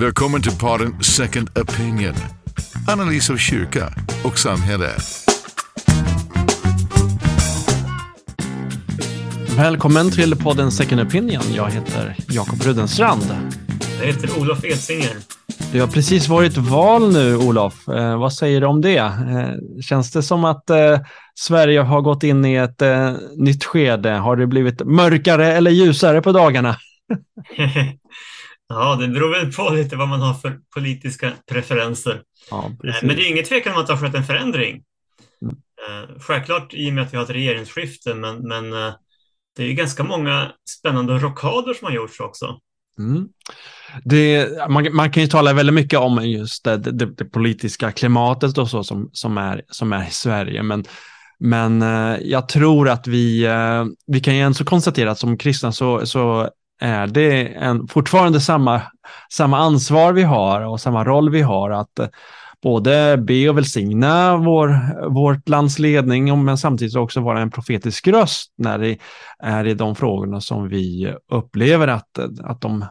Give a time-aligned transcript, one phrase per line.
[0.00, 2.14] Välkommen till podden Second Opinion.
[2.88, 3.92] Analys av kyrka
[4.24, 4.88] och samhälle.
[9.56, 11.42] Välkommen till podden Second Opinion.
[11.54, 13.22] Jag heter Jakob Rudenstrand.
[14.00, 15.16] Jag heter Olof Edsinger.
[15.72, 17.88] Det har precis varit val nu, Olof.
[17.88, 18.98] Eh, vad säger du om det?
[18.98, 21.00] Eh, känns det som att eh,
[21.34, 24.10] Sverige har gått in i ett eh, nytt skede?
[24.10, 26.76] Har det blivit mörkare eller ljusare på dagarna?
[28.68, 32.22] ja, det beror väl på lite vad man har för politiska preferenser.
[32.50, 34.82] Ja, Eh, Men det är inget tvekan om att det har skett en förändring.
[35.88, 38.92] Eh, Självklart i och med att vi har ett regeringsskifte, men, men eh,
[39.56, 42.58] det är ju ganska många spännande rockader som har gjorts också.
[42.98, 43.28] Mm.
[44.04, 48.58] Det, man, man kan ju tala väldigt mycket om just det, det, det politiska klimatet
[48.58, 50.62] och så som, som, är, som är i Sverige.
[50.62, 50.84] Men,
[51.38, 51.80] men
[52.22, 53.48] jag tror att vi,
[54.06, 56.50] vi kan ju ändå konstatera att som kristna så, så
[56.82, 58.82] Eh, är det en, fortfarande samma,
[59.32, 62.06] samma ansvar vi har och samma roll vi har att eh,
[62.62, 64.78] både be och välsigna vår,
[65.10, 68.98] vårt lands ledning men samtidigt också vara en profetisk röst när det
[69.38, 72.84] är i de frågorna som vi upplever att, att de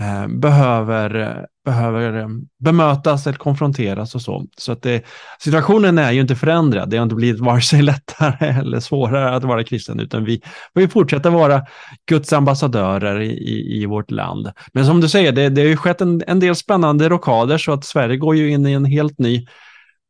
[0.00, 2.28] Eh, behöver, behöver eh,
[2.64, 4.46] bemötas eller konfronteras och så.
[4.56, 5.04] Så att det,
[5.38, 6.90] situationen är ju inte förändrad.
[6.90, 10.42] Det har inte blivit vare sig lättare eller svårare att vara kristen, utan vi,
[10.74, 11.62] vi fortsätter vara
[12.08, 14.52] Guds ambassadörer i, i, vårt land.
[14.72, 17.72] Men som du säger, det, det har ju skett en, en del spännande rockader så
[17.72, 19.46] att Sverige går ju in i en helt ny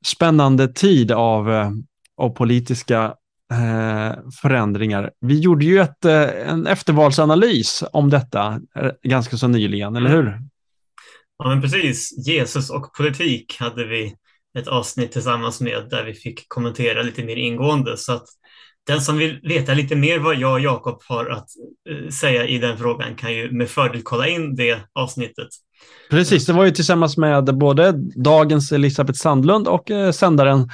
[0.07, 1.71] spännande tid av, eh,
[2.17, 3.15] av politiska
[4.43, 5.11] förändringar.
[5.21, 10.39] Vi gjorde ju ett, eh, en eftervalsanalys om detta eh, ganska så nyligen, eller hur?
[11.39, 12.27] Ja, men precis.
[12.27, 14.15] Jesus och politik hade vi
[14.59, 17.97] ett avsnitt tillsammans med där vi fick kommentera lite mer ingående.
[17.97, 18.25] Så att
[18.87, 21.49] den som vill veta lite mer vad jag och Jakob har att
[21.91, 25.49] eh, säga i den frågan kan ju med fördel kolla in det avsnittet.
[26.11, 30.69] Precis, det var ju tillsammans med både dagens Elisabeth Sandlund och eh, sändaren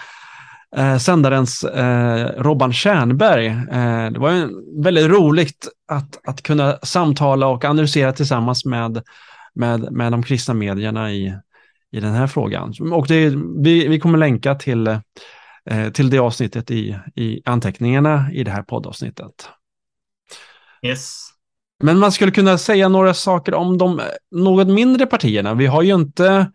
[0.76, 3.46] eh, sändarens eh, Robban Tjärnberg.
[3.46, 4.48] Eh, det var ju
[4.82, 9.02] väldigt roligt att, att kunna samtala och analysera tillsammans med,
[9.54, 11.34] med, med de kristna medierna i,
[11.92, 12.74] i den här frågan.
[12.92, 14.86] Och det, vi, vi kommer länka till,
[15.70, 19.48] eh, till det avsnittet i, i anteckningarna i det här poddavsnittet.
[20.82, 21.28] Yes.
[21.82, 24.00] Men man skulle kunna säga några saker om de
[24.30, 25.54] något mindre partierna.
[25.54, 26.50] Vi har ju inte,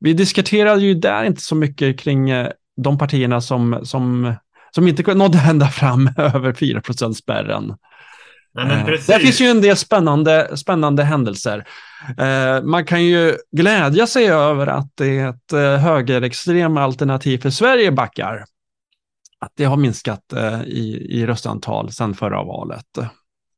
[0.00, 2.50] vi diskuterade ju där inte så mycket kring eh,
[2.82, 4.34] de partierna som, som,
[4.70, 6.82] som inte nådde ända fram över 4
[7.14, 7.66] spärren.
[8.54, 8.84] Nej, Eh.
[9.06, 11.64] Där finns ju en del spännande, spännande händelser.
[12.18, 17.50] Eh, Man kan ju glädja sig över att det är ett eh, högerextrem alternativ för
[17.50, 18.44] Sverige backar.
[19.40, 20.32] Att det har minskat
[20.66, 22.84] i, i röstantal sedan förra valet.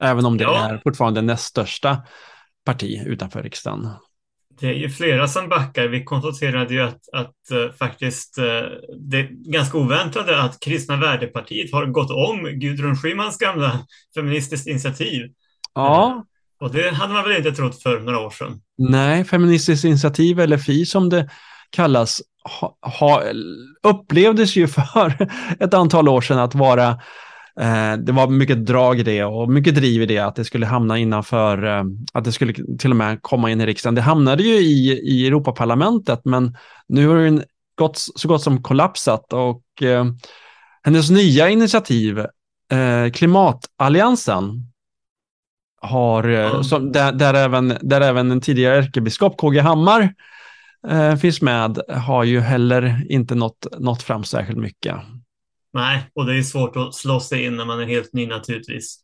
[0.03, 0.69] Även om det Ja.
[0.71, 2.03] är fortfarande näst största
[2.65, 3.89] parti utanför riksdagen.
[4.61, 5.89] Det är ju flera som backar.
[5.89, 8.45] Vi konstaterade ju att, att eh, faktiskt eh,
[8.99, 13.79] det är ganska oväntade att Kristna Värdepartiet har gått om Gudrun Schymans gamla
[14.15, 15.23] feministiskt initiativ.
[15.75, 16.25] Ja,
[16.61, 18.61] Och det hade man väl inte trott för några år sedan.
[18.79, 21.31] nej, Feministiskt initiativ eller FI som det
[21.71, 22.23] kallas
[22.61, 23.23] ha, ha,
[23.83, 25.29] upplevdes ju för
[25.61, 26.99] ett antal år sedan att vara
[27.61, 30.67] eh, det var mycket drag i det och mycket driv i det att det skulle
[30.67, 33.95] hamna innanför, eh, att det skulle till och med komma in i riksdagen.
[33.95, 36.57] Det hamnade ju i, i Europaparlamentet men
[36.89, 37.43] nu har den
[37.75, 40.05] gått så gott som kollapsat och eh,
[40.83, 42.19] hennes nya initiativ,
[42.73, 44.71] eh, Klimatalliansen,
[45.81, 50.15] har, som, där, där, även, där även en tidigare ärkebiskop, KG Hammar,
[50.89, 54.97] eh, finns med, har ju heller inte nått, nått fram särskilt mycket.
[55.73, 58.97] Nej, och det är svårt att slå sig in när man är helt ny naturligtvis.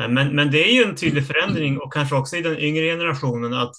[0.00, 2.84] Eh, Men, men det är ju en tydlig förändring och kanske också i den yngre
[2.84, 3.74] generationen att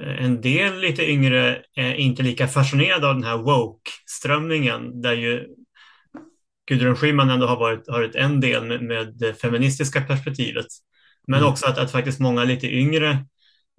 [0.00, 5.46] eh, en del lite yngre är inte lika fascinerade av den här woke-strömningen där ju
[6.66, 10.66] Gudrun Schyman ändå har varit, har varit en del med, med det feministiska perspektivet.
[11.26, 11.50] Men Mm.
[11.52, 13.10] också att, att faktiskt många lite yngre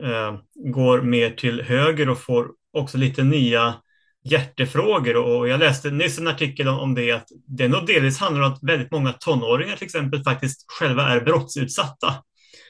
[0.04, 3.74] eh, går mer till höger och får också lite nya
[4.26, 5.16] hjärtefrågor.
[5.16, 8.64] Och jag läste nyss en artikel om, det, att det nog delvis handlar om att
[8.64, 12.14] väldigt många tonåringar till exempel faktiskt själva är brottsutsatta.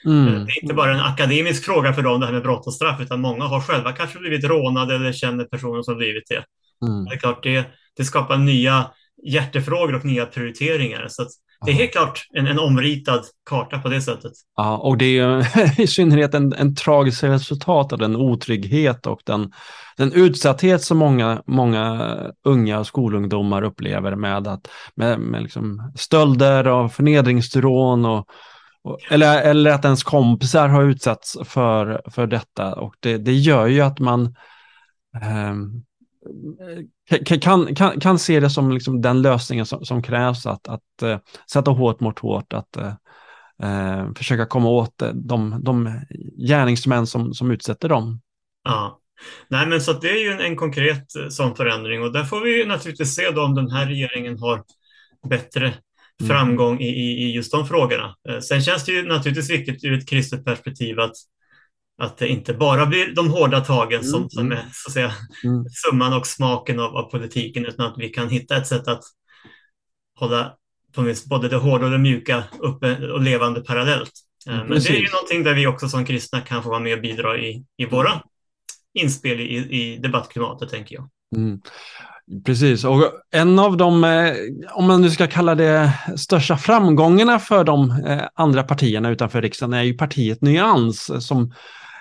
[0.06, 0.46] Mm.
[0.46, 3.02] Det är inte bara en akademisk fråga för dem det här med brott och straff,
[3.02, 6.44] utan många har själva kanske blivit rånade eller känner personer som blivit det.
[6.88, 7.06] Mm.
[7.06, 7.66] Det är klart, det,
[7.98, 8.92] det skapar nya
[9.28, 11.08] hjärtefrågor och nya prioriteringar.
[11.08, 11.30] Så att
[11.66, 14.32] det är helt klart en, en omritad karta på det sättet.
[14.56, 15.44] Ja, och det är ju
[15.84, 19.52] i synnerhet en, en tragisk resultat av den otrygghet och den,
[19.98, 26.94] den utsatthet som många, många unga skolungdomar upplever med, att, med, med liksom stölder och
[26.94, 28.28] förnedringsrån och,
[29.10, 33.82] eller, eller att ens kompisar har utsatts för, för detta och det, det gör ju
[33.82, 34.36] att man
[35.22, 35.56] eh,
[37.42, 41.18] kan, kan, kan se det som liksom den lösningen som, som krävs, att, att uh,
[41.52, 42.78] sätta hårt mot hårt, att
[43.64, 46.02] uh, försöka komma åt de, de
[46.48, 48.22] gärningsmän som, som utsätter dem.
[48.64, 49.00] Ja,
[49.48, 52.66] Nej, men så det är ju en, en konkret sån förändring och där får vi
[52.66, 54.64] naturligtvis se om den här regeringen har
[55.30, 55.78] bättre mm.
[56.28, 58.16] framgång i, i, just de frågorna.
[58.42, 61.16] Sen känns det ju naturligtvis viktigt ur ett kristet perspektiv att
[61.98, 64.30] att det inte bara blir de hårda tagen som, mm.
[64.30, 65.12] som är så att säga,
[65.44, 65.66] mm.
[65.70, 69.04] summan och smaken av, av, politiken, utan att vi kan hitta ett sätt att
[70.20, 70.54] hålla
[71.30, 74.12] både det hårda och det mjuka uppe och levande parallellt.
[74.48, 76.94] Mm, Men det är ju någonting där vi också som kristna kan få vara med
[76.94, 78.22] och bidra i, i våra
[78.94, 81.10] inspel i, i debattklimatet, tänker jag.
[81.36, 81.62] Mm.
[82.46, 84.34] Precis, och en av de, eh,
[84.74, 89.74] om man nu ska kalla det största framgångarna för de eh, andra partierna utanför riksdagen
[89.74, 91.54] är ju partiet Nyans som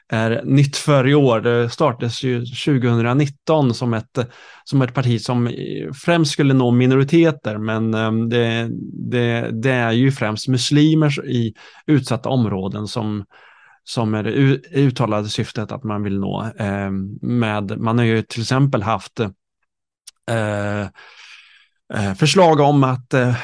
[0.08, 1.40] är nytt för i år.
[1.40, 4.18] Det startades ju 2019 som ett,
[4.64, 5.50] som ett parti som
[6.04, 8.68] främst skulle nå minoriteter, men ehm, det,
[9.10, 11.54] det, det är ju främst muslimer i
[11.86, 13.24] utsatta områden som,
[13.84, 14.30] som är det
[14.78, 16.50] uttalade syftet att man vill nå.
[16.58, 19.20] Ehm, med, man har ju till exempel haft
[20.30, 20.80] eh,
[21.94, 23.36] eh förslag om att eh,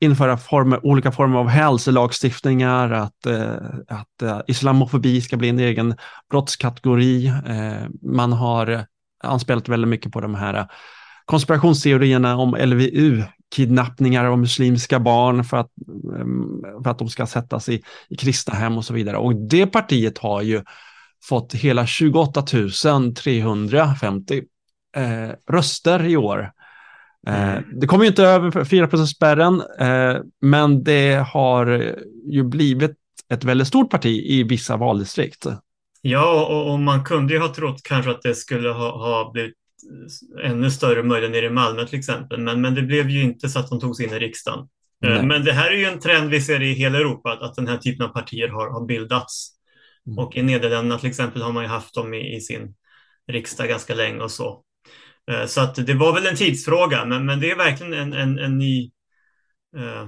[0.00, 3.54] införa former, olika former av hälsolagstiftningar, att, eh,
[3.88, 5.96] att eh, islamofobi ska bli en egen
[6.30, 7.26] brottskategori.
[7.26, 8.84] Eh, man har
[9.24, 10.66] anspelat väldigt mycket på de här
[11.24, 13.22] konspirationsteorierna om LVU,
[13.54, 15.70] kidnappningar av muslimska barn för att,
[16.18, 16.26] eh,
[16.82, 19.16] för att de ska sättas i, i kristna hem och så vidare.
[19.16, 20.62] Och det partiet har ju
[21.24, 24.42] fått hela 28 350
[24.96, 26.48] eh, röster i år Eh,
[27.26, 27.64] mm.
[27.80, 31.94] Det kommer ju inte över 4 spärren eh, men det har
[32.30, 32.96] ju blivit
[33.32, 35.46] ett väldigt stort parti i vissa valdistrikt.
[36.02, 39.54] Ja, och, och man kunde ju ha trott kanske att det skulle ha, ha blivit
[40.44, 43.58] ännu större möjligen nere i Malmö till exempel, men, men det blev ju inte så
[43.58, 44.68] att de tog sig in i riksdagen.
[45.04, 45.26] Eh, Nej.
[45.26, 47.68] Men det här är ju en trend vi ser i hela Europa, att, att den
[47.68, 49.50] här typen av partier har, har bildats.
[50.06, 50.18] Mm.
[50.18, 52.74] Och i Nederländerna till exempel har man ju haft dem i, i sin
[53.28, 54.62] riksdag ganska länge och så.
[55.28, 58.38] Eh, så att det var väl en tidsfråga, men, men det är verkligen en, en,
[58.38, 58.90] en ny
[59.76, 60.02] eh,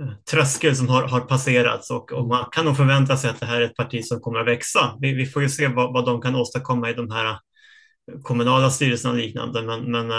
[0.00, 3.46] eh, tröskel som har, har passerats och, och, man kan nog förvänta sig att det
[3.46, 4.96] här är ett parti som kommer att växa.
[5.00, 8.70] Vi, vi får ju se vad, vad de kan åstadkomma i de här eh, kommunala
[8.70, 10.10] styrelserna och liknande, men, men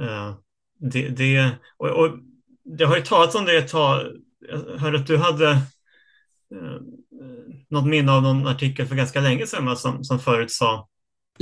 [0.00, 0.34] eh,
[0.80, 2.10] det, det, och, och,
[2.64, 4.06] det har ju talats om det ett tag.
[4.48, 6.80] Jag hörde att du hade eh,
[7.70, 10.90] något minne av någon artikel för ganska länge sedan som, som förut sa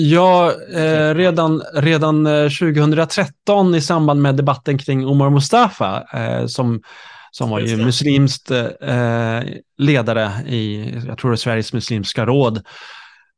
[0.01, 6.83] Ja, eh, redan, redan 2013 eh, i samband med debatten kring Omar Mustafa, eh, som,
[7.31, 8.51] som var ju muslimskt
[8.81, 9.41] eh,
[9.79, 12.63] ledare i, jag tror det Sveriges muslimska råd,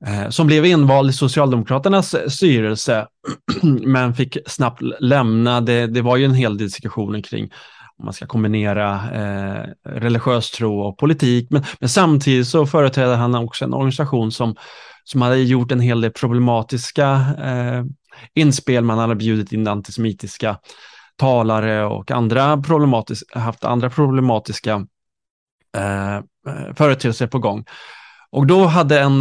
[0.07, 3.07] eh, som blev invald i Socialdemokraternas styrelse,
[3.63, 5.61] men fick snabbt lämna.
[5.61, 7.45] Det, det var ju en hel del diskussioner kring
[7.99, 13.35] om man ska kombinera eh, religiös tro och politik, men, men samtidigt så företräder han
[13.35, 14.57] också en organisation som
[15.11, 17.85] som hade gjort en hel del problematiska eh,
[18.35, 18.85] inspel.
[18.85, 20.59] Man hade bjudit in antisemitiska
[21.17, 22.63] talare och andra
[23.35, 24.87] haft andra problematiska
[25.77, 27.65] eh, eh, företeelser på gång.
[28.33, 29.21] Och då hade, en,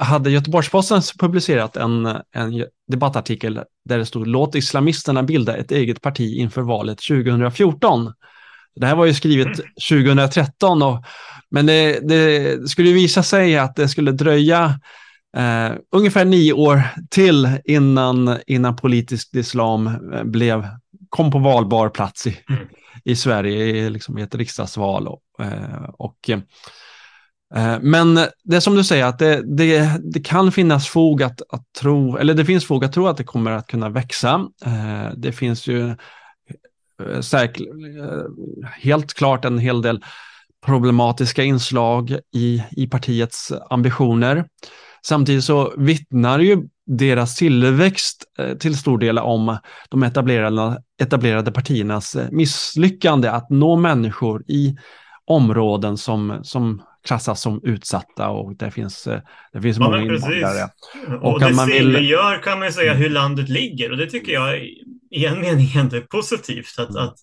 [0.00, 6.36] hade Göteborgs-Posten publicerat en, en debattartikel där det stod låt islamisterna bilda ett eget parti
[6.36, 8.12] inför valet 2014.
[8.76, 9.60] Det här var ju skrivet
[9.90, 11.04] 2013, och,
[11.50, 14.80] men det, det skulle visa sig att det skulle dröja
[15.36, 20.68] Uh, ungefär nio år till innan, innan politisk islam eh, blev,
[21.08, 22.66] kom på valbar plats i, mm.
[23.04, 25.08] i Sverige, i, liksom, i ett riksdagsval.
[25.08, 26.38] Och, uh, och uh,
[27.80, 28.14] men
[28.44, 32.16] det är som du säger, att det, det, det, kan finnas fog att, att tro,
[32.16, 34.48] eller det finns fog att tro att det kommer att kunna växa.
[35.16, 35.96] det finns ju
[37.20, 37.66] säkert,
[38.80, 40.04] helt klart en hel del
[40.66, 44.44] problematiska inslag i, i partiets ambitioner.
[45.06, 49.58] Samtidigt så vittnar ju deras tillväxt eh, till stor del om
[49.88, 54.76] de etablerade, etablerade partiernas eh, misslyckande att nå människor i
[55.24, 59.20] områden som, som klassas som utsatta och det finns, eh,
[59.52, 60.68] det finns ja, många invandrare.
[61.22, 62.16] Och, och det man vill...
[62.44, 64.58] kan man säga hur landet ligger och det tycker jag
[65.10, 67.02] i en mening ändå är positivt att, mm.
[67.02, 67.14] att,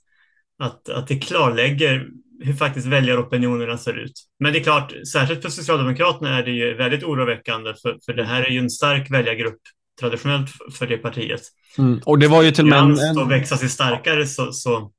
[0.59, 2.07] att, att det klarlägger
[2.41, 4.13] hur faktiskt väljaropinionerna ser ut.
[4.39, 8.23] Men det är klart, särskilt för Socialdemokraterna är det ju väldigt oroväckande för, för det
[8.23, 9.59] här är ju en stark väljargrupp
[9.99, 11.41] traditionellt för det partiet.
[11.77, 12.01] Mm.
[12.05, 13.19] Och det var ju till och med en...
[13.19, 14.91] att växa sig starkare så, så,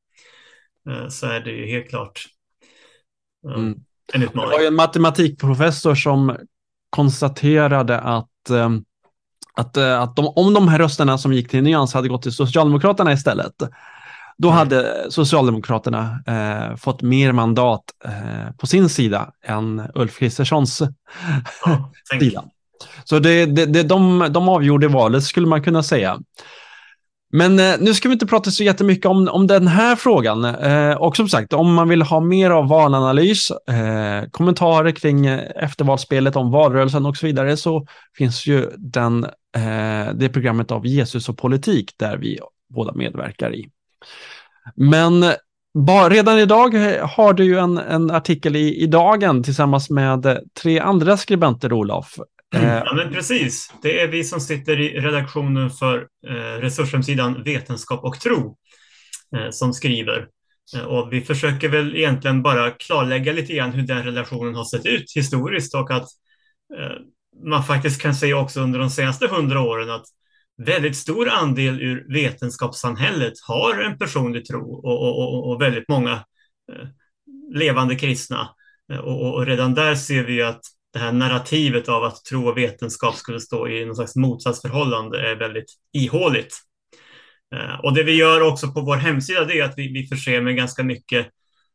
[0.91, 2.25] eh, så är det ju helt klart
[3.57, 3.75] mm.
[4.13, 4.51] en utmaning.
[4.51, 6.37] Det var en matematikprofessor som
[6.91, 8.51] konstaterade att,
[9.55, 13.13] att, att de, om de här rösterna som gick till Nyans hade gått till Socialdemokraterna
[13.13, 13.63] istället,
[14.43, 20.83] då hade Socialdemokraterna eh, fått mer mandat eh, på sin sida än Ulf Kristerssons
[21.65, 22.45] ja, sida.
[23.05, 26.19] Så det, det, det, de, de avgjorde valet skulle man kunna säga.
[27.33, 30.45] Men eh, nu ska vi inte prata så jättemycket om, om den här frågan.
[30.45, 35.65] Eh, och som sagt, om man vill ha mer av valanalys, eh, kommentarer kring eh,
[35.65, 39.25] eftervalsspelet, om valrörelsen och så vidare, så finns ju den,
[39.57, 42.39] eh, det programmet av Jesus och politik där vi
[42.75, 43.69] båda medverkar i.
[44.77, 45.25] Men
[45.75, 50.79] bara, redan idag har du ju en, en artikel i, i Dagen tillsammans med tre
[50.79, 52.19] andra skribenter, Olof.
[52.51, 53.73] Ja, men precis.
[53.83, 58.57] Det är vi som sitter i redaktionen för eh, resurshemsidan Vetenskap och tro
[59.37, 60.27] eh, som skriver.
[60.77, 64.87] Eh, och vi försöker väl egentligen bara klarlägga lite grann hur den relationen har sett
[64.87, 66.07] ut historiskt och att
[66.79, 66.97] eh,
[67.45, 70.05] man faktiskt kan säga också under de senaste hundra åren att
[70.65, 76.13] väldigt stor andel ur vetenskapssamhället har en personlig tro och, och, och, och väldigt många
[76.73, 76.89] eh,
[77.55, 78.49] levande kristna.
[78.93, 80.61] Eh, och, redan där ser vi att
[80.93, 85.37] det här narrativet av att tro och vetenskap skulle stå i någon slags motsatsförhållande är
[85.37, 86.61] väldigt ihåligt.
[87.55, 90.41] Eh, och det vi gör också på vår hemsida det är att vi, vi förser
[90.41, 91.27] med ganska mycket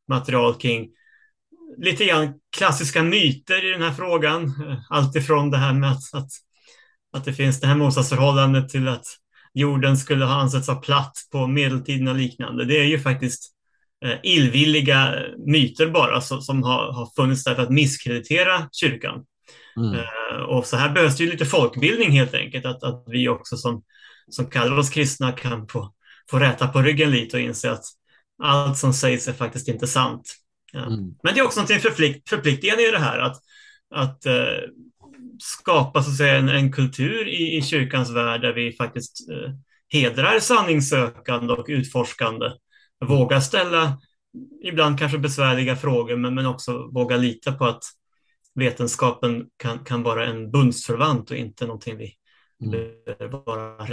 [0.08, 0.88] material kring
[1.78, 4.54] lite grann klassiska myter i den här frågan.
[4.90, 6.30] Alltifrån det här med att, att
[7.14, 9.06] att det finns det här motsatsförhållandet till att
[9.54, 12.66] jorden skulle ha ansetts ha platt på medeltiden och liknande.
[12.66, 13.52] Det är ju faktiskt
[14.06, 19.26] eh, illvilliga myter bara som har, funnits där för att misskreditera kyrkan.
[19.78, 19.94] Mm.
[19.94, 23.58] Eh, och så här behövs det ju lite folkbildning helt enkelt, att, att vi också
[23.58, 23.84] som,
[24.30, 25.94] som kallar oss kristna kan få,
[26.32, 27.84] få räta på ryggen lite och inse att
[28.44, 30.34] allt som sägs är faktiskt inte sant.
[30.74, 31.16] Mm.
[31.24, 33.38] Men det är också någonting förplikt, förpliktigande i det här, att,
[33.96, 34.34] att eh,
[35.40, 39.54] skapa så att säga, en, en kultur i, i kyrkans värld där vi faktiskt eh,
[39.90, 42.46] hedrar sanningssökande och utforskande.
[43.06, 43.98] Våga ställa
[44.64, 47.84] ibland kanske besvärliga frågor men, men också våga lita på att
[48.56, 52.14] vetenskapen kan, kan vara en bundsförvant och inte någonting vi
[52.64, 52.72] mm.
[53.06, 53.86] behöver vara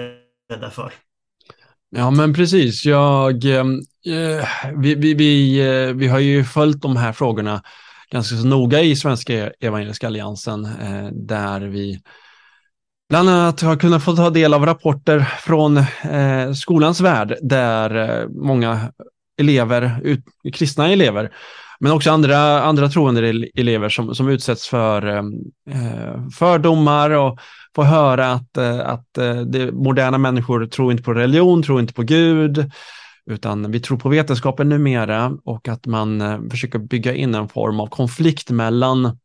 [0.50, 0.92] rädda för.
[1.90, 2.84] Ja, men precis.
[2.84, 3.64] Jag, eh,
[4.76, 7.62] vi, vi, vi, eh, vi har ju följt de här frågorna
[8.10, 12.00] ganska så noga i Svenska Evangeliska Alliansen eh, där vi
[13.08, 15.76] bland annat har kunnat få ta del av rapporter från
[16.10, 18.92] eh, skolans värld där eh, många
[19.38, 21.32] elever, ut, kristna elever,
[21.80, 25.22] men också andra, andra troende elever som, som utsätts för eh,
[25.70, 27.38] eh fördomar och
[27.74, 31.94] får höra att, eh, att eh, det, moderna människor tror inte på religion, tror inte
[31.94, 32.70] på Gud,
[33.30, 37.80] utan vi tror på vetenskapen numera och att man eh, försöker bygga in en form
[37.80, 39.18] av konflikt mellan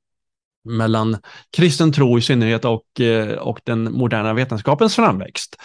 [0.65, 1.17] mellan
[1.57, 5.55] kristen tro i synnerhet och, eh, och den moderna vetenskapens framväxt.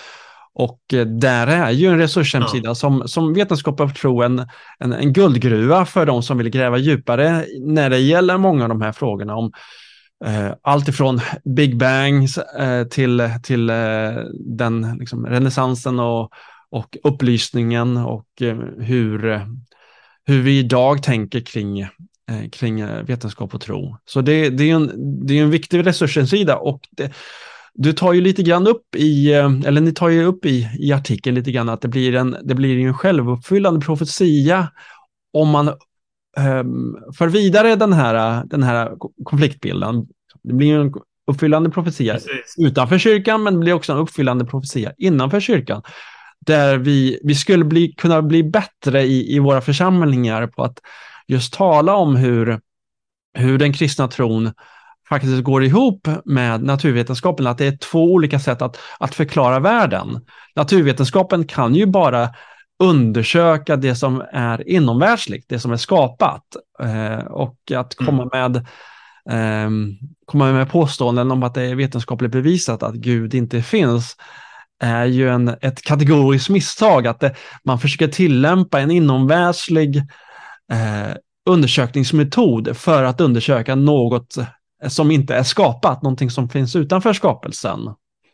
[0.54, 2.74] Och eh, där är ju en resurshemsida ja.
[2.74, 4.46] som, som vetenskap och tro en,
[4.78, 8.82] en, en, guldgruva för de som vill gräva djupare när det gäller många av de
[8.82, 9.52] här frågorna om
[10.24, 13.76] eh, allt ifrån Big Bangs eh, till, till eh,
[14.46, 16.30] den liksom, renässansen och,
[16.74, 19.40] och upplysningen och eh, hur,
[20.26, 21.88] hur vi idag tänker kring, eh,
[22.52, 23.96] kring eh, vetenskap och tro.
[24.04, 24.90] Så det, det är en,
[25.26, 27.12] det är en viktig resurssida och det,
[27.74, 31.34] du tar ju lite grann upp i, eller ni tar ju upp i, i artikeln
[31.34, 34.68] lite grann att det blir en, det blir en självuppfyllande profetia
[35.32, 35.68] om man
[36.38, 38.92] um, för vidare den här, den här
[39.24, 40.06] konfliktbilden.
[40.42, 40.94] Det blir en
[41.26, 42.54] uppfyllande profetia Precis.
[42.58, 45.82] utanför kyrkan, men det blir också en uppfyllande profetia innanför kyrkan
[46.40, 50.78] där vi, vi skulle bli, kunna bli bättre i, i våra församlingar på att
[51.28, 52.60] just tala om hur,
[53.38, 54.52] hur den kristna tron
[55.08, 60.20] faktiskt går ihop med naturvetenskapen, att det är två olika sätt att, att förklara världen.
[60.56, 62.28] Naturvetenskapen kan ju bara
[62.78, 66.42] undersöka det som är inomvärldsligt, det som är skapat.
[66.82, 68.28] Eh, och att komma mm.
[68.32, 68.56] med,
[69.30, 69.70] eh,
[70.26, 74.16] komma med påståenden om att det är vetenskapligt bevisat att Gud inte finns,
[74.82, 79.96] är ju en, ett kategoriskt misstag, att det, man försöker tillämpa en inomväslig
[80.72, 81.16] eh,
[81.50, 84.46] undersökningsmetod för att undersöka något eh,
[84.88, 87.80] som inte är skapat, någonting som finns utanför skapelsen.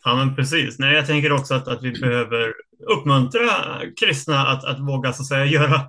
[0.04, 0.78] Ja, men precis.
[0.78, 2.52] Nej, jag tänker också att, att vi behöver
[2.96, 3.50] uppmuntra
[4.00, 5.80] kristna att, att våga så att säga, göra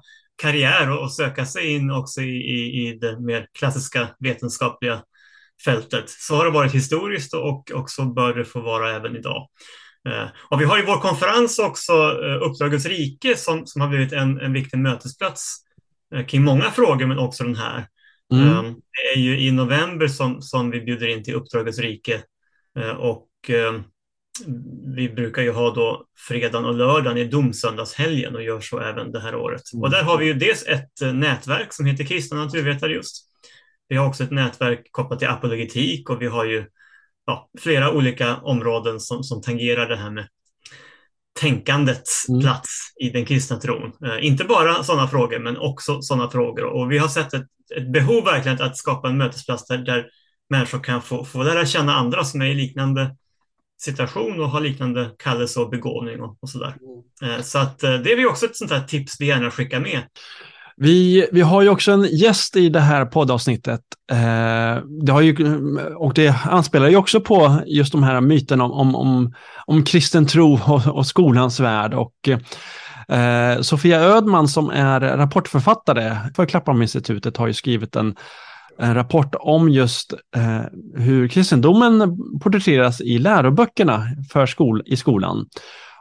[0.41, 5.01] karriär och, och söka sig in också i, i, i det mer klassiska vetenskapliga
[5.65, 6.03] fältet.
[6.08, 9.48] Så har det varit historiskt och, och så bör det få vara även idag.
[10.10, 14.13] Eh, och vi har ju vår konferens också, eh, Uppdragets rike, som, som har blivit
[14.13, 15.55] en, en viktig mötesplats
[16.15, 17.88] eh, kring många frågor, men också den här.
[18.34, 18.48] Mm.
[18.48, 22.22] Eh, Det är ju i november som, som vi bjuder in till Uppdragets rike
[22.98, 23.81] och eh,
[24.96, 29.20] vi brukar ju ha då fredagen och lördagen i domsöndagshelgen och gör så även det
[29.20, 29.74] här året.
[29.74, 29.84] Mm.
[29.84, 33.27] Och där har vi ju dels ett nätverk som heter Kristna naturvetare just.
[33.88, 36.65] Vi har också ett nätverk kopplat till apologetik och vi har ju
[37.25, 40.27] ja, flera olika områden som, som tangerar det här med
[41.39, 42.41] tänkandets Mm.
[42.41, 43.91] plats i den kristna tron.
[44.05, 46.65] Eh, inte bara sådana frågor, men också sådana frågor.
[46.65, 47.47] Och vi har sett ett,
[47.77, 50.09] ett behov verkligen att skapa en mötesplats där, där
[50.49, 53.15] människor kan få, få lära känna andra som är i liknande
[53.81, 56.75] situation och har liknande kallelse och begåvning och, och sådär.
[57.21, 59.79] Eh, så att eh, det är ju också ett sånt här tips vi gärna skickar
[59.79, 60.01] med.
[60.81, 63.81] Vi, vi har ju också en gäst i det här poddavsnittet.
[64.11, 65.35] Eh, det har ju,
[65.95, 69.33] och det anspelar ju också på just de här myterna om, om, om,
[69.65, 71.93] om kristen tro och, och skolans värld.
[71.93, 72.29] Och,
[73.15, 78.15] eh, Sofia Ödman som är rapportförfattare för Klapphamninstitutet har ju skrivit en,
[78.77, 80.61] en rapport om just eh,
[80.95, 85.45] hur kristendomen porträtteras i läroböckerna för skol, i skolan.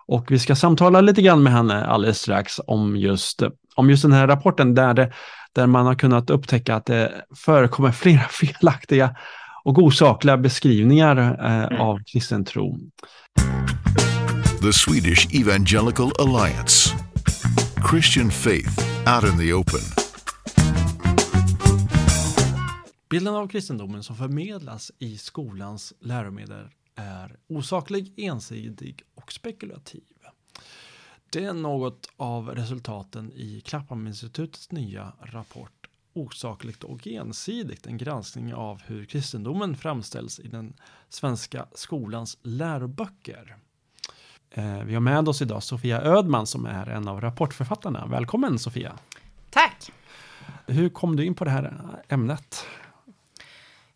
[0.06, 3.42] Och vi ska samtala lite grann med henne alldeles strax om just,
[3.80, 5.12] om just den här rapporten där, det,
[5.52, 9.16] där man har kunnat upptäcka att det förekommer flera felaktiga
[9.64, 12.78] och osakliga beskrivningar eh, av kristen tro.
[14.62, 16.96] The Swedish Evangelical Alliance.
[17.90, 18.78] Christian faith
[19.16, 19.80] out in the open.
[23.10, 30.02] Bilden av kristendomen som förmedlas i skolans läromedel är osaklig, ensidig och spekulativ.
[31.32, 35.72] Det är något av resultaten i Klapphamninstitutets nya rapport
[36.12, 40.74] Osakligt och ensidigt, en granskning av hur kristendomen framställs i den
[41.08, 43.56] svenska skolans läroböcker.
[44.50, 48.06] Eh, Vi har med oss idag Sofia Ödman som är en av rapportförfattarna.
[48.06, 48.98] Välkommen Sofia!
[49.50, 49.92] Tack!
[50.66, 51.74] Hur kom du in på det här
[52.08, 52.66] ämnet?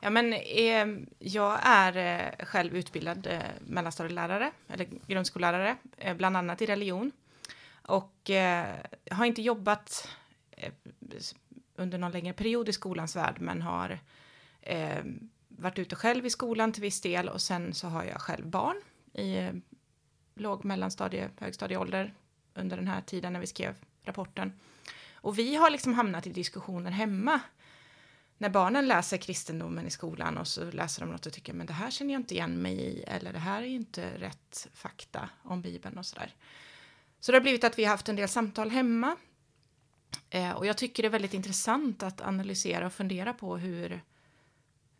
[0.00, 0.86] Ja, men, eh,
[1.18, 7.12] jag är eh, själv utbildad eh, mellanstadielärare, eller grundskollärare, eh, bland annat i religion.
[7.86, 8.76] Och eh,
[9.10, 10.08] har inte jobbat
[10.50, 10.72] eh,
[11.76, 13.98] under någon längre period i skolans värld, men har
[14.60, 15.04] eh,
[15.48, 18.76] varit ute själv i skolan till viss del och sen så har jag själv barn
[19.12, 19.52] i eh,
[20.34, 22.14] låg, mellanstadie, högstadieålder
[22.54, 24.52] under den här tiden när vi skrev rapporten.
[25.14, 27.40] Och vi har liksom hamnat i diskussioner hemma
[28.38, 31.72] när barnen läser kristendomen i skolan och så läser de något och tycker men det
[31.72, 35.62] här känner jag inte igen mig i eller det här är inte rätt fakta om
[35.62, 36.34] Bibeln och sådär.
[37.24, 39.16] Så det har blivit att vi har haft en del samtal hemma
[40.30, 44.02] eh, och jag tycker det är väldigt intressant att analysera och fundera på hur,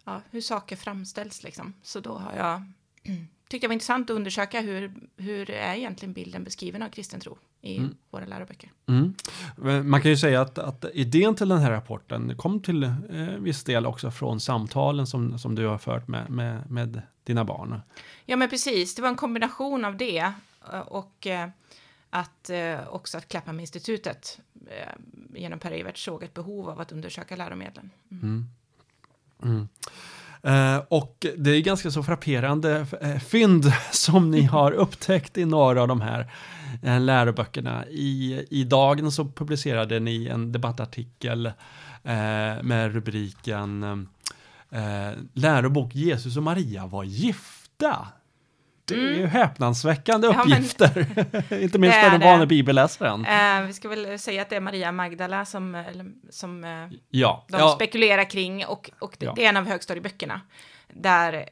[0.04, 1.74] ja, hur saker framställs liksom.
[1.82, 2.62] Så då har jag
[3.48, 7.38] tyckt det var intressant att undersöka hur, hur är egentligen bilden beskriven av kristen tro
[7.60, 7.96] i Mm.
[8.10, 8.70] våra läroböcker.
[8.86, 9.90] Mm.
[9.90, 12.92] Man kan ju säga att, att idén till den här rapporten kom till eh,
[13.38, 17.80] viss del också från samtalen som, som du har fört med, med, med dina barn.
[18.24, 18.94] Ja, men precis.
[18.94, 20.32] Det var en kombination av det
[20.72, 21.48] eh, och eh,
[22.14, 24.92] att eh, också att Klapphamninstitutet eh,
[25.34, 27.90] genom Per Evert såg ett behov av att undersöka läromedlen.
[28.10, 28.48] Mm.
[29.42, 29.54] Mm.
[29.54, 29.68] mm.
[30.42, 35.82] Eh, och det är ganska så frapperande eh, fynd som ni har upptäckt i några
[35.82, 36.32] av de här
[36.82, 37.86] eh, läroböckerna.
[37.86, 41.52] I, I dagen så publicerade ni en debattartikel eh,
[42.62, 43.82] med rubriken
[44.70, 48.08] eh, Lärobok Jesus och Maria var gifta.
[48.84, 50.38] Det är ju häpnadsväckande Mm.
[50.38, 51.06] Ja, men- uppgifter,
[51.62, 53.24] inte minst för den vanliga bibelläsaren.
[53.24, 55.84] Eh, vi ska väl säga att det är Maria Magdala som,
[56.30, 59.32] som eh, Ja, de ja, spekulerar kring och, och det, Ja.
[59.36, 60.40] det är en av högstadieböckerna.
[60.92, 61.48] Där,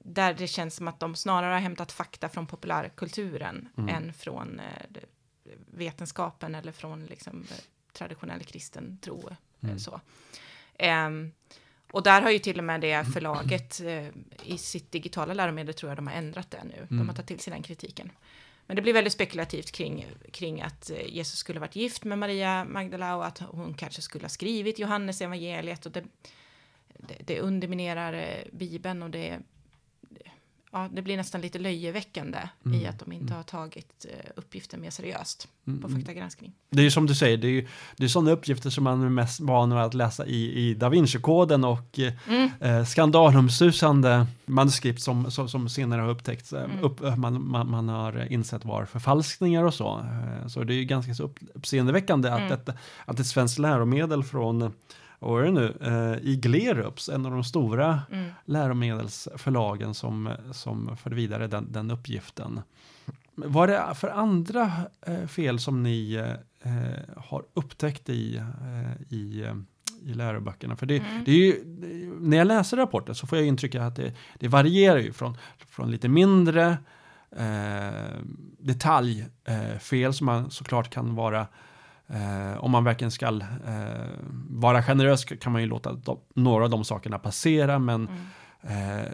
[0.00, 3.94] där det känns som att de snarare har hämtat fakta från populärkulturen Mm.
[3.94, 5.02] än från eh,
[5.74, 7.46] vetenskapen eller från liksom,
[7.92, 9.28] traditionell kristen tro.
[9.30, 9.78] eh, Mm.
[9.78, 10.00] Så.
[10.78, 11.32] Ehm,
[11.92, 14.06] och där har ju till och med det förlaget eh,
[14.44, 16.86] i sitt digitala läromedel tror jag de har ändrat det nu.
[16.88, 17.08] De Mm.
[17.08, 18.10] har tagit till sig den kritiken.
[18.66, 22.64] Men det blir väldigt spekulativt kring, kring att eh, Jesus skulle varit gift med Maria
[22.64, 26.04] Magdala och att hon kanske skulle ha skrivit Johannes evangeliet och det,
[26.98, 29.38] det, det underminerar eh, Bibeln och det,
[30.72, 32.88] ja, det blir nästan lite löjeväckande i Mm.
[32.90, 36.00] att de inte har tagit eh, uppgiften mer seriöst Mm, på mm.
[36.00, 36.52] faktagranskning.
[36.70, 39.08] Det är ju som du säger, det är, det är sådana uppgifter som man är
[39.08, 42.50] mest van vid att läsa i, i Da Vinci-koden och eh, Mm.
[42.60, 46.52] eh, skandalomsusande manuskript som, som, som senare har upptäckts.
[46.52, 46.84] eh, Mm.
[46.84, 50.06] Upp, man, man, man har insett var förfalskningar och så.
[50.48, 52.42] Så det är ju ganska så upp, uppseendeväckande Mm.
[52.52, 54.72] att, ett, att ett svenskt läromedel från
[55.18, 55.76] vad är det nu?
[55.80, 58.30] Eh, I Glerups, en av de stora Mm.
[58.44, 62.60] läromedelsförlagen som, som förde vidare den, den uppgiften.
[63.34, 64.72] Vad är det för andra
[65.06, 66.14] eh, fel som ni
[66.62, 69.54] eh, har upptäckt i, eh, i, eh,
[70.02, 70.76] i läroböckerna.
[70.76, 71.64] För det, det är ju,
[72.20, 75.36] när jag läser rapporten så får jag intrycket att det, det varierar ju från,
[75.68, 76.78] från lite mindre
[77.36, 78.18] eh,
[78.58, 81.46] detaljfel eh, som man såklart kan vara
[82.08, 84.08] Eh, om man verkligen ska eh,
[84.48, 88.08] vara generös kan man ju låta de, några av de sakerna passera, men
[88.62, 88.98] mm.
[88.98, 89.12] eh,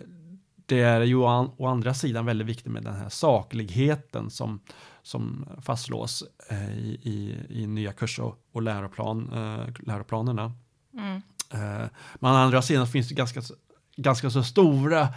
[0.67, 4.61] det är ju å, å, andra sidan väldigt viktigt med den här sakligheten som,
[5.03, 10.53] som fastslås eh, i, i, i, nya kurser och, och läroplan, eh, läroplanerna.
[10.95, 11.23] Mm.
[11.51, 13.43] Eh, men å andra sidan finns det ganska,
[13.97, 15.09] ganska så stora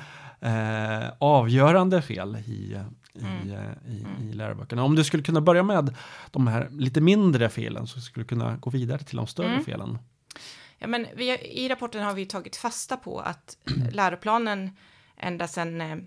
[1.20, 2.78] avgörande fel i,
[3.14, 3.52] i, mm.
[3.52, 4.30] Eh, i, mm.
[4.30, 4.84] i läroböckerna.
[4.84, 5.96] Om du skulle kunna börja med
[6.32, 9.64] de här lite mindre felen så skulle du kunna gå vidare till de större mm.
[9.64, 10.00] felen.
[10.78, 13.58] Ja, men vi, I rapporten har vi tagit fasta på att
[13.92, 14.72] läroplanen
[15.18, 15.98] ända sedan eh,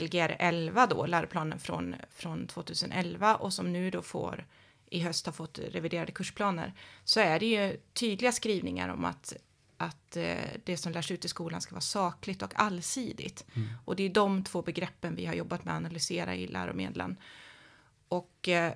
[0.00, 4.46] Lgr 11 då, läroplanen från, från 2011 och som nu då får
[4.90, 6.72] i höst har fått reviderade kursplaner,
[7.04, 9.34] så är det ju tydliga skrivningar om att
[9.82, 13.44] att eh, det som lärs ut i skolan ska vara sakligt och allsidigt.
[13.54, 13.68] Mm.
[13.84, 17.16] Och det är de två begreppen vi har jobbat med att analysera i läromedlen.
[18.08, 18.72] Och, eh,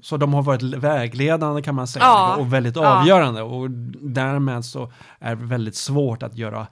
[0.00, 3.42] så de har varit vägledande kan man säga ja, och väldigt avgörande.
[3.42, 6.66] Och därmed så är det väldigt svårt att göra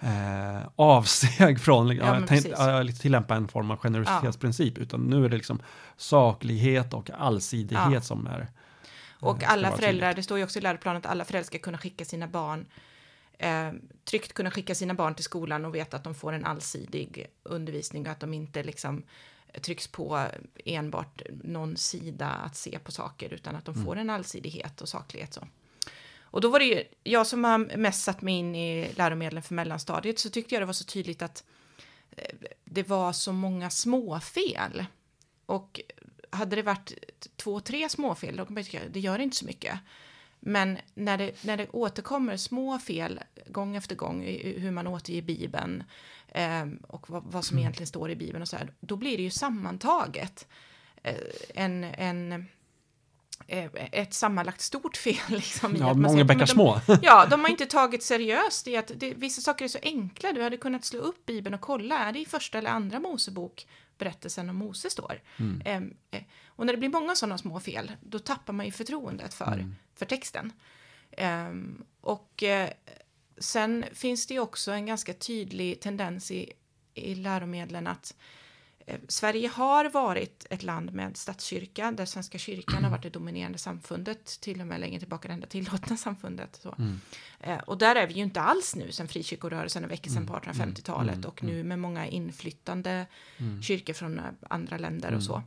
[0.00, 5.60] eh, avsteg från ja, att tillämpa en form av generositetsprincip utan nu är det liksom
[5.96, 8.48] saklighet och allsidighet som är
[9.22, 12.04] och alla föräldrar, det står ju också i läroplanen att alla föräldrar ska kunna skicka
[12.04, 12.66] sina barn
[13.42, 13.72] eh,
[14.04, 18.06] tryggt kunna skicka sina barn till skolan och veta att de får en allsidig undervisning
[18.06, 19.02] och att de inte liksom
[19.60, 20.26] trycks på
[20.64, 23.86] enbart någon sida att se på saker utan att de mm.
[23.86, 25.34] får en allsidighet och saklighet.
[25.34, 25.48] Så.
[26.20, 29.54] Och då var det ju, jag som har mest satt mig in i läromedlen för
[29.54, 31.44] mellanstadiet så tyckte jag det var så tydligt att
[32.10, 34.84] eh, det var så många småfel.
[35.46, 35.80] Och
[36.30, 36.92] hade det varit
[37.36, 39.78] två, tre småfel, då kan man tycka det gör inte så mycket.
[40.44, 45.22] Men när det, när det återkommer små fel gång efter gång i hur man återger
[45.22, 45.84] Bibeln
[46.28, 47.62] eh, och vad, vad, som mm.
[47.62, 50.46] egentligen står i Bibeln och så här, då blir det ju sammantaget
[51.02, 51.14] eh,
[51.54, 52.32] en, en
[53.46, 55.16] eh, ett sammanlagt stort fel.
[55.28, 56.80] Liksom, ja, många bäckar små.
[57.02, 60.32] ja, de har inte tagit seriöst i att det, vissa saker är så enkla.
[60.32, 63.66] Du hade kunnat slå upp Bibeln och kolla, är det i första eller andra Mosebok
[63.98, 65.20] berättelsen om Mose står?
[65.38, 65.96] Mm.
[66.10, 69.52] Eh, och när det blir många sådana små fel, då tappar man ju förtroendet för,
[69.52, 69.74] mm.
[69.94, 70.52] för texten.
[71.18, 72.68] Um, och uh,
[73.38, 76.52] sen finns det ju också en ganska tydlig tendens i,
[76.94, 78.14] i läromedlen att
[79.08, 84.40] Sverige har varit ett land med statskyrka där Svenska kyrkan har varit det dominerande samfundet,
[84.40, 86.58] till och med längre tillbaka det enda tillåtna samfundet.
[86.62, 86.74] Så.
[86.78, 87.00] Mm.
[87.46, 90.32] Uh, och där är vi ju inte alls nu sen frikyrkorörelsen och väckelsen mm.
[90.32, 91.28] på 1850-talet mm.
[91.28, 93.06] och nu med många inflyttande
[93.38, 93.62] mm.
[93.62, 95.22] kyrkor från andra länder och mm.
[95.22, 95.42] så.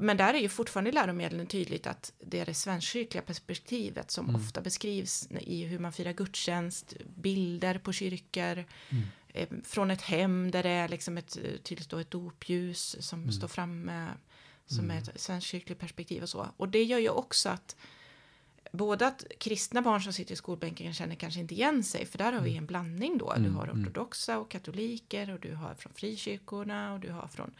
[0.00, 4.28] Men där är ju fortfarande i läromedlen tydligt att det är det svenskkyrkliga perspektivet som
[4.28, 4.40] mm.
[4.40, 8.64] ofta beskrivs i hur man firar gudstjänst, bilder på kyrkor, mm.
[8.90, 9.19] eh,
[9.64, 13.32] från ett hem där det är liksom ett tydligt ett dopljus som mm.
[13.32, 14.08] står framme,
[14.66, 14.98] som är mm.
[14.98, 16.46] ett svenskkyrkligt perspektiv och så.
[16.56, 17.76] Och det gör ju också att
[18.72, 22.32] både att kristna barn som sitter i skolbänken känner kanske inte igen sig, för där
[22.32, 22.62] har vi mm.
[22.62, 23.32] en blandning då.
[23.32, 27.50] Du mm, har ortodoxa och katoliker och du har från frikyrkorna och du har från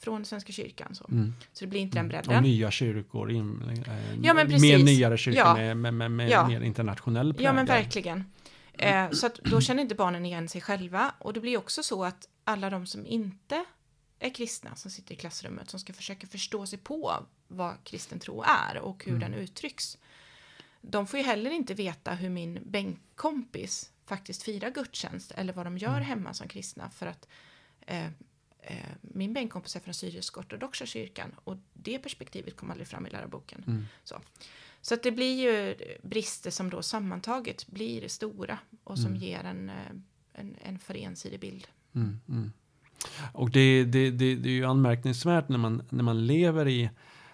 [0.00, 0.94] från Svenska kyrkan.
[0.94, 1.34] Så, mm.
[1.52, 2.08] så det blir inte den mm.
[2.08, 2.36] bredden.
[2.36, 4.62] Och nya kyrkor, in, äh, ja, men precis.
[4.62, 5.54] mer nyare kyrkor ja.
[5.54, 6.48] med, med, med, med ja.
[6.48, 7.44] mer internationell prägel.
[7.44, 8.24] Ja, men verkligen.
[8.78, 11.14] Eh, så då känner inte barnen igen sig själva.
[11.18, 13.64] Och det blir också så att alla de som inte
[14.18, 18.42] är kristna, som sitter i klassrummet, som ska försöka förstå sig på vad kristen tro
[18.42, 19.20] är och hur mm.
[19.20, 19.98] den uttrycks.
[20.80, 25.78] De får ju heller inte veta hur min bänkkompis faktiskt firar gudstjänst eller vad de
[25.78, 26.02] gör mm.
[26.02, 27.28] hemma som kristna för att
[27.80, 28.06] eh,
[28.60, 31.56] eh, min bänkkompis är från syrisk-ortodoxa kyrkan och
[31.88, 33.64] det perspektivet kom aldrig fram i läroboken.
[33.66, 33.86] Mm.
[34.04, 34.20] Så,
[34.80, 39.22] så att det blir ju brister som då sammantaget blir stora och som mm.
[39.22, 39.76] ger en, eh,
[40.32, 41.68] en, en för ensidig bild.
[41.94, 42.52] Mm, mm.
[43.32, 46.90] och det, det, det, det, är ju anmärkningsvärt när man, när man lever i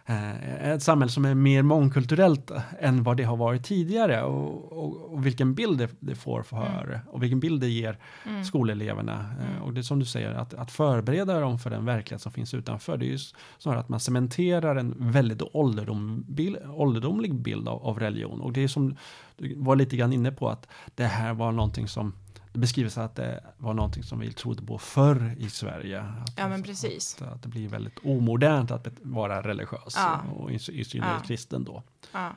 [0.07, 5.27] ett samhälle som är mer mångkulturellt än vad det har varit tidigare och, och, och
[5.27, 7.01] vilken bild det, det får för mm.
[7.09, 8.45] och vilken bild det ger mm.
[8.45, 9.35] skoleleverna.
[9.41, 9.63] Eh, mm.
[9.63, 12.55] Och det är som du säger, att, att förbereda dem för den verklighet som finns
[12.55, 13.19] utanför, det är ju
[13.59, 18.41] snarare att man cementerar en väldigt ålderdom, bild, ålderdomlig bild av, av religion.
[18.41, 18.97] Och det är som
[19.37, 22.13] du var lite grann inne på, att det här var någonting som
[22.55, 26.01] det beskrivs att det var någonting som vi trodde på förr i Sverige.
[26.01, 27.23] Att, ja, men precis.
[27.23, 30.23] Att, att, det blir väldigt omodernt att vara religiös ja.
[30.37, 31.27] och i, i synnerhet ja.
[31.27, 31.83] kristen då.
[32.13, 32.33] Ja.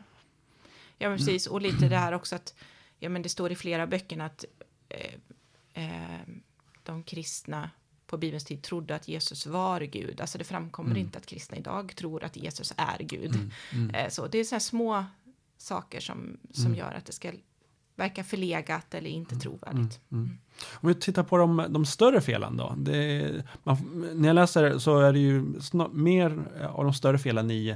[0.97, 1.47] ja, men precis.
[1.47, 2.55] Och lite det här också att
[2.99, 4.45] ja, men det står i flera böcker att
[4.89, 6.19] eh, eh,
[6.83, 7.69] de kristna
[8.07, 10.21] på Bibelns tid trodde att Jesus var Gud.
[10.21, 11.01] Alltså det framkommer mm.
[11.01, 13.35] inte att kristna idag tror att Jesus är Gud.
[13.35, 13.51] Mm.
[13.71, 13.95] Mm.
[13.95, 15.05] Eh, så det är så här små
[15.57, 16.77] saker som, som mm.
[16.77, 17.31] gör att det ska
[17.97, 19.99] verkar förlegat eller inte trovärdigt.
[20.11, 20.37] Mm.
[20.73, 22.75] Om vi tittar på de, de större felen då.
[22.77, 23.77] Det, man,
[24.13, 27.75] när jag läser så är det ju snar, mer av de större felen i,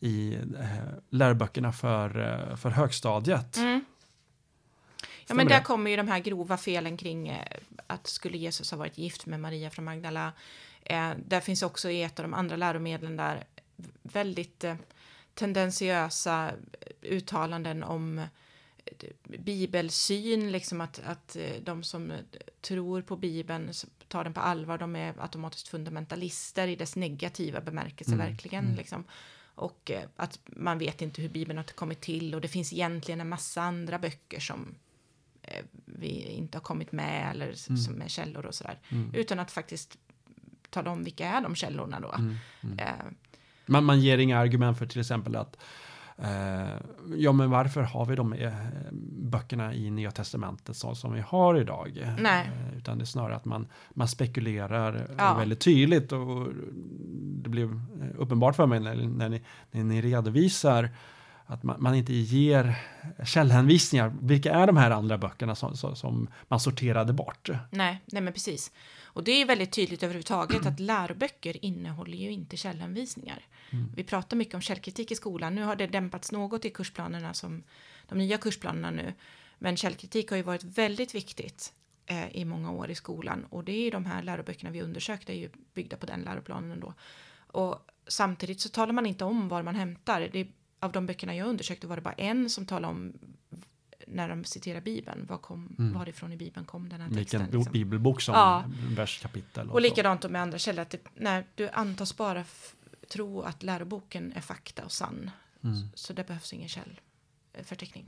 [0.00, 0.66] i eh,
[1.10, 3.56] läroböckerna för, eh, för högstadiet.
[3.56, 3.84] Mm.
[5.26, 7.44] Ja, men där kommer ju de här grova felen kring eh,
[7.86, 10.32] att skulle Jesus ha varit gift med Maria från Magdala.
[10.82, 13.44] Eh, där finns också i ett av de andra läromedlen där
[14.02, 14.74] väldigt eh,
[15.34, 16.50] tendentiösa
[17.02, 18.24] uttalanden om eh,
[19.38, 22.12] bibelsyn, liksom att, att eh, de som
[22.60, 23.72] tror på Bibeln
[24.08, 28.26] tar den på allvar, de är automatiskt fundamentalister i dess negativa bemärkelse, mm.
[28.26, 28.64] verkligen.
[28.64, 28.76] Mm.
[28.76, 29.04] Liksom.
[29.54, 33.20] Och eh, att man vet inte hur Bibeln har kommit till och det finns egentligen
[33.20, 34.74] en massa andra böcker som
[35.84, 37.76] vi inte har kommit med eller mm.
[37.76, 38.78] som är källor och sådär.
[38.88, 39.14] Mm.
[39.14, 39.98] Utan att faktiskt
[40.70, 42.12] tala om vilka är de källorna då.
[42.12, 42.36] Mm.
[42.60, 42.78] Mm.
[42.78, 43.04] Eh,
[43.66, 45.62] man, man ger inga argument för till exempel att eh,
[47.16, 48.52] ja, men varför har vi de eh,
[49.12, 52.14] böckerna i Nya Testamentet så, som vi har idag?
[52.18, 52.46] Nej.
[52.46, 55.34] Eh, utan det är snarare att man, man spekulerar ja.
[55.34, 56.48] väldigt tydligt och
[57.42, 57.80] det blev
[58.18, 60.90] uppenbart för mig när, när, ni, när ni redovisar
[61.46, 62.74] att man, man, inte ger
[63.24, 64.12] källhänvisningar.
[64.20, 67.50] Vilka är de här andra böckerna som, som, som, man sorterade bort?
[67.70, 68.72] Nej, nej men precis.
[69.12, 73.46] Och det är väldigt tydligt överhuvudtaget att läroböcker innehåller ju inte källhänvisningar.
[73.70, 73.92] Mm.
[73.96, 75.54] Vi pratar mycket om källkritik i skolan.
[75.54, 77.62] Nu har det dämpats något i kursplanerna som
[78.08, 79.14] de nya kursplanerna nu.
[79.58, 81.72] Men källkritik har ju varit väldigt viktigt
[82.06, 85.32] eh, i många år i skolan och det är ju de här läroböckerna vi undersökte
[85.32, 86.94] är ju byggda på den läroplanen då.
[87.46, 90.28] Och samtidigt så talar man inte om var man hämtar.
[90.32, 90.48] Det,
[90.80, 93.12] av de böckerna jag undersökte var det bara en som talade om
[94.06, 95.92] när de citerar Bibeln, var kom, mm.
[95.92, 97.40] varifrån i Bibeln kom den här texten?
[97.40, 97.72] Vilken liksom.
[97.72, 98.64] bibelbok som ja.
[98.96, 99.68] verskapitel?
[99.68, 102.44] Och, och likadant med andra källor, att det, när du antas bara
[103.08, 105.30] tro att läroboken är fakta och sann.
[105.64, 105.76] Mm.
[105.76, 108.06] Så, så det behövs ingen källförteckning.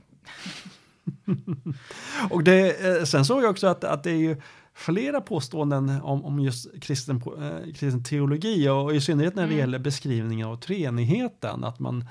[2.29, 4.41] och det, eh, sen såg jag också att, att det är ju
[4.73, 9.59] flera påståenden om, om just kristen, eh, kristen teologi och i synnerhet när det mm.
[9.59, 11.63] gäller beskrivningen av treenigheten.
[11.63, 12.05] Att man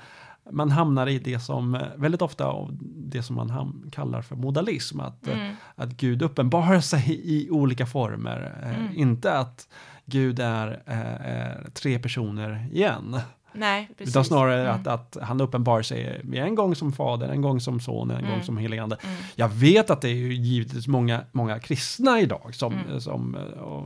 [0.51, 4.99] man hamnar i det som eh, väldigt ofta det som man kallar för modalism.
[4.99, 5.55] Att, eh, mm.
[5.75, 8.59] att Gud uppenbarar sig i olika former.
[8.63, 8.97] Eh, mm.
[8.97, 9.67] Inte att
[10.05, 13.19] Gud är, är tre personer igen.
[13.55, 14.13] Nej, precis.
[14.13, 14.75] Utan snarare mm.
[14.75, 18.31] att, att han uppenbarar sig en gång som fader, en gång som son, en mm.
[18.31, 18.97] gång som heligande.
[19.03, 19.15] Mm.
[19.35, 23.01] Jag vet att det är ju givetvis många, många kristna idag som, mm.
[23.01, 23.37] som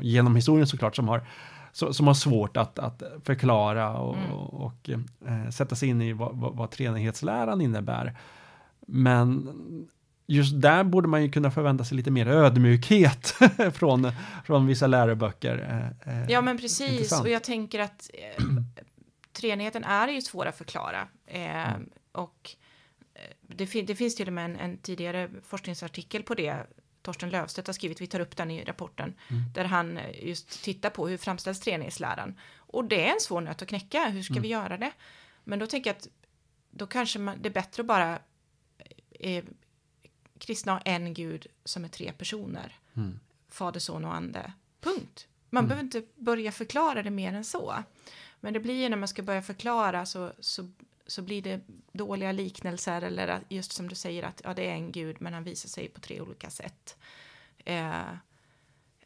[0.01, 1.23] genom historien såklart som har
[1.71, 4.31] som har svårt att, att förklara och, mm.
[4.31, 8.17] och eh, sätta sig in i vad, vad, vad treenighetsläran innebär.
[8.87, 9.49] Men
[10.27, 13.27] just där borde man ju kunna förvänta sig lite mer ödmjukhet
[13.73, 14.11] från,
[14.45, 15.57] från vissa läroböcker.
[16.05, 16.91] Eh, eh, ja, men precis.
[16.91, 17.23] Intressant.
[17.23, 18.43] Och jag tänker att eh,
[19.33, 21.07] treenigheten är ju svår att förklara.
[21.25, 21.89] Eh, mm.
[22.11, 22.51] Och
[23.13, 26.55] eh, det, fin det, finns till och med en, en, tidigare forskningsartikel på det
[27.07, 29.43] Torsten Löfstedt har skrivit, vi tar upp den i rapporten, mm.
[29.53, 32.39] där han eh, just tittar på hur framställs treenighetsläran.
[32.55, 34.41] Och det är en svår nöt att knäcka, hur ska mm.
[34.41, 34.91] vi göra det?
[35.43, 36.07] Men då tänker jag att
[36.71, 38.19] då kanske man, det är bättre att bara
[39.09, 39.43] eh,
[40.39, 42.75] kristna har en gud som är tre personer.
[42.95, 43.19] Mm.
[43.49, 44.53] Fader, son och ande.
[44.81, 45.27] Punkt.
[45.49, 45.69] Man mm.
[45.69, 47.83] behöver inte börja förklara det mer än så.
[48.39, 50.71] Men det blir ju när man ska börja förklara så, så
[51.07, 54.91] så blir det dåliga liknelser eller just som du säger att ja, det är en
[54.91, 56.97] gud men han visar sig på tre olika sätt.
[57.65, 58.09] Eh,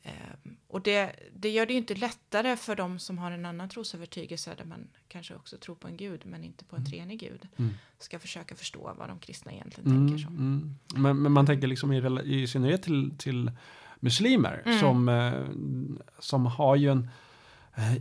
[0.03, 0.33] eh,
[0.67, 4.55] och det, det gör det ju inte lättare för de som har en annan trosövertygelse
[4.57, 6.91] där man kanske också tror på en gud men inte på en mm.
[6.91, 7.47] treenig gud.
[7.57, 7.73] Mm.
[7.99, 10.23] Ska försöka förstå vad de kristna egentligen mm, tänker.
[10.23, 10.29] Så.
[10.29, 10.75] Mm.
[10.95, 13.51] Men, men, man tänker liksom i, i synnerhet till, till
[13.99, 14.79] muslimer mm.
[14.79, 15.43] som, eh,
[16.19, 17.09] som har ju en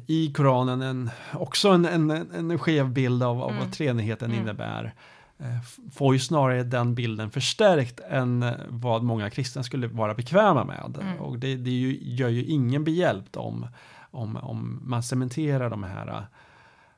[0.07, 3.65] i Koranen en, också en, en, en skev bild av, av mm.
[3.65, 4.43] vad treenigheten mm.
[4.43, 4.95] innebär.
[5.39, 5.61] Eh,
[5.93, 10.99] får ju snarare den bilden förstärkt än vad många kristna skulle vara bekväma med.
[11.01, 11.19] Mm.
[11.19, 13.67] Och det, det ju, gör ju ingen behjälpt om,
[14.11, 16.27] om, om man cementerar de här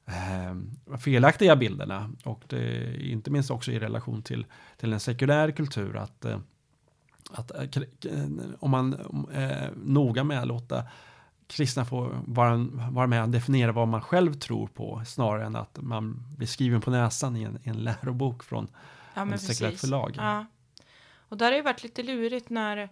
[0.07, 2.11] eh, felaktiga bilderna.
[2.25, 5.97] Och det, inte minst också i relation till, till en sekulär kultur.
[5.97, 6.39] att, eh,
[7.33, 7.53] att
[8.59, 8.97] om man
[9.33, 10.85] är noga med att låta
[11.53, 12.57] kristna får vara,
[12.91, 16.81] vara med och definiera vad man själv tror på snarare än att man blir skriven
[16.81, 18.69] på näsan i en, i en lärobok från
[19.15, 20.15] ja, ett sekulärt förlag.
[20.17, 20.47] Ja.
[21.15, 22.89] Och där har det varit lite lurigt när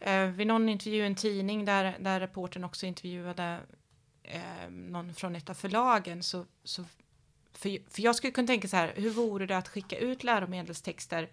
[0.00, 3.58] eh, vid någon intervju i en tidning där, där reporten också intervjuade
[4.22, 6.84] eh, någon från ett av förlagen så, så
[7.52, 11.28] för, för jag skulle kunna tänka så här, hur vore det att skicka ut läromedelstexter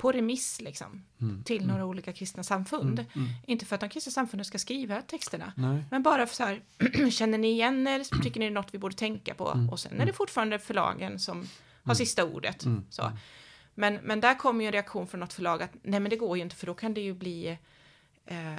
[0.00, 1.44] på remiss liksom, mm.
[1.44, 1.88] till några mm.
[1.88, 2.98] olika kristna samfund.
[2.98, 3.10] Mm.
[3.14, 3.28] mm.
[3.46, 5.84] Inte för att de kristna samfunden ska skriva texterna, Nej.
[5.90, 6.60] men bara för så här,
[7.10, 8.04] känner ni igen er?
[8.22, 9.52] Tycker ni det är något vi borde tänka på?
[9.52, 9.70] Mm.
[9.70, 11.48] Och sen är det fortfarande förlagen som
[11.82, 12.64] har sista ordet.
[12.90, 13.12] Så.
[13.74, 16.36] Men, men där kommer ju en reaktion från något förlag att nej men det går
[16.36, 17.58] ju inte för då kan det ju bli
[18.26, 18.54] eh,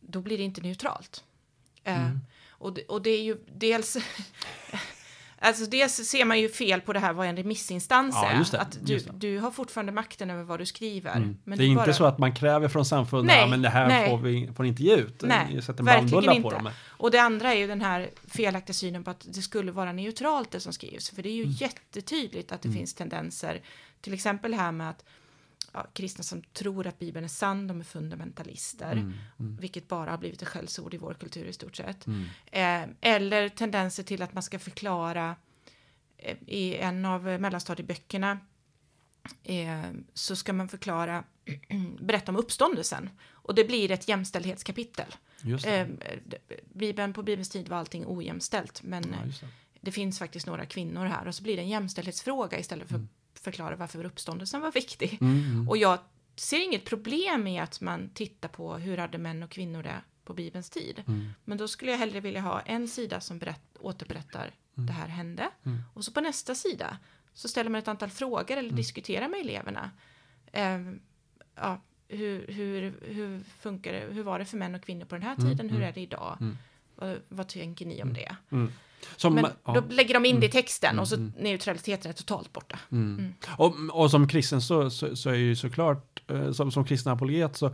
[0.00, 1.24] då blir det inte neutralt.
[1.84, 2.20] Eh, Mm.
[2.48, 3.96] och, det, och det är ju dels
[5.38, 8.44] Alltså dels ser man ju fel på det här vad en remissinstans Ja, är.
[8.52, 11.16] det, att du, du har fortfarande makten över vad du skriver.
[11.16, 11.36] Mm.
[11.44, 13.68] Men det är inte bara- så att man kräver från samfunden, Nej, ja, men det
[13.68, 14.10] här nej.
[14.10, 15.22] får vi får ni inte ge ut.
[15.22, 16.64] Nej, Ni sätter en verkligen bannbulla på inte.
[16.64, 16.70] dem.
[16.86, 20.50] Och det andra är ju den här felaktiga synen på att det skulle vara neutralt
[20.50, 21.10] det som skrivs.
[21.10, 21.54] För det är ju Mm.
[21.54, 23.60] jättetydligt att det finns tendenser.
[24.00, 25.04] Till exempel här med att
[25.92, 28.92] kristna som tror att Bibeln är sann, de är fundamentalister.
[28.92, 32.06] Mm, Vilket bara har blivit ett skällsord i vår kultur i stort sett.
[32.06, 32.24] Mm.
[32.46, 35.36] Eh, eller tendenser till att man ska förklara
[36.18, 38.38] eh, i en av mellanstadieböckerna
[39.42, 39.82] eh,
[40.14, 41.24] så ska man förklara,
[42.00, 43.10] berätta om uppståndelsen.
[43.30, 45.14] Och det blir ett jämställdhetskapitel.
[45.66, 45.86] Eh,
[46.74, 49.46] Bibeln, på Bibelns tid var allting ojämställt, men Ja, det.
[49.80, 53.06] det finns faktiskt några kvinnor här och så blir det en jämställdhetsfråga istället för
[53.50, 55.18] förklara varför uppståndelsen var viktig.
[55.20, 55.68] Mm, mm.
[55.68, 55.98] Och jag
[56.36, 60.34] ser inget problem i att man tittar på hur hade män och kvinnor det på
[60.34, 61.02] Bibelns tid.
[61.06, 61.28] Mm.
[61.44, 65.50] Men då skulle jag hellre vilja ha en sida som berätt, återberättar det här hände.
[65.64, 65.82] Mm.
[65.94, 66.98] Och så på nästa sida
[67.34, 68.76] så ställer man ett antal frågor eller Mm.
[68.76, 69.90] diskuterar med eleverna.
[70.52, 71.00] Ehm,
[71.54, 74.14] ja, hur, hur, hur funkar det?
[74.14, 75.68] Hur var det för män och kvinnor på den här Mm, tiden?
[75.70, 75.88] Hur mm.
[75.88, 76.36] är det idag?
[76.40, 76.56] Mm.
[76.94, 78.36] Vad, vad tänker ni om det?
[79.06, 79.16] Mm.
[79.16, 79.80] Som, Men ja.
[79.80, 81.32] då lägger de in det i texten Mm, och så mm.
[81.38, 82.78] neutraliteten är totalt borta.
[82.92, 83.18] Mm.
[83.18, 83.32] Mm.
[83.56, 87.56] Och, och som kristen så, så, så är ju såklart, eh, som, som kristen apologet
[87.56, 87.66] så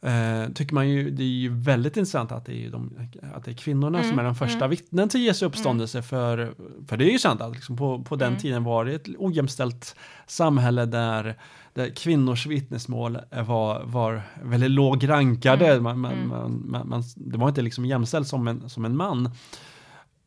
[0.00, 3.50] eh, tycker man ju, det är ju väldigt intressant att det är, de, att det
[3.50, 4.70] är kvinnorna Mm, som är de första mm.
[4.70, 6.02] vittnen till Jesu uppståndelse.
[6.02, 6.54] För,
[6.88, 8.40] för det är ju sant att liksom på, på den Mm.
[8.40, 11.38] tiden var det ett ojämställt samhälle där,
[11.74, 15.66] där kvinnors vittnesmål var, var väldigt lågt rankade.
[15.66, 16.62] Mm, Man, man, mm.
[16.64, 19.30] man, man, det var inte liksom jämställt som en, som en man.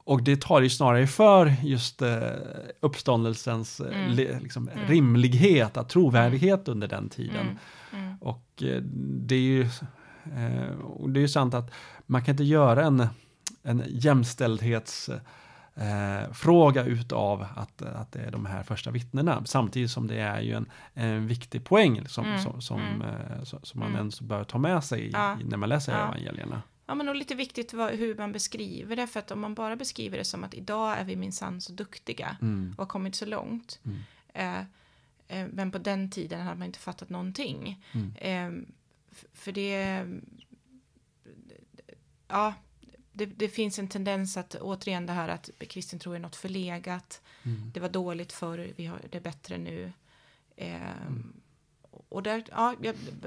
[0.10, 2.20] Och det tar ju snarare för just eh,
[2.80, 4.12] uppståndelsens eh, Mm.
[4.12, 4.88] li, liksom, Mm.
[4.88, 7.36] rimlighet, att trovärdighet under den tiden.
[7.92, 8.06] Mm.
[8.06, 8.18] Mm.
[8.22, 8.82] Och eh,
[9.28, 9.68] det är ju eh,
[11.08, 11.72] det är ju sant att
[12.06, 13.08] man kan inte göra en,
[13.64, 19.42] en jämställdhetsfråga eh, utav att, att det är de här första vittnena.
[19.46, 23.02] Samtidigt som det är ju en, en viktig poäng som, Mm, som, som, mm.
[23.02, 24.00] eh, som, man Mm.
[24.00, 25.38] ens bör ta med sig Ja.
[25.42, 25.98] i, när man läser Ja.
[25.98, 26.62] evangelierna.
[26.90, 29.76] Ja, men och lite viktigt vad, hur man beskriver det, för att om man bara
[29.76, 32.72] beskriver det som att idag är vi minsann så duktiga Mm.
[32.78, 33.80] och har kommit så långt.
[33.84, 34.00] Mm.
[34.34, 34.60] Eh,
[35.28, 37.86] eh, men på den tiden hade man inte fattat någonting.
[37.92, 38.16] Mm.
[38.16, 38.72] Eh,
[39.34, 40.06] för det...
[42.28, 42.54] Ja,
[43.12, 47.22] det, det finns en tendens att återigen det här att kristen tro är något förlegat.
[47.44, 47.72] Mm.
[47.74, 49.92] Det var dåligt förr, vi har det bättre nu.
[52.12, 52.18] Eh, Mm.
[52.18, 52.76] Och där, ja,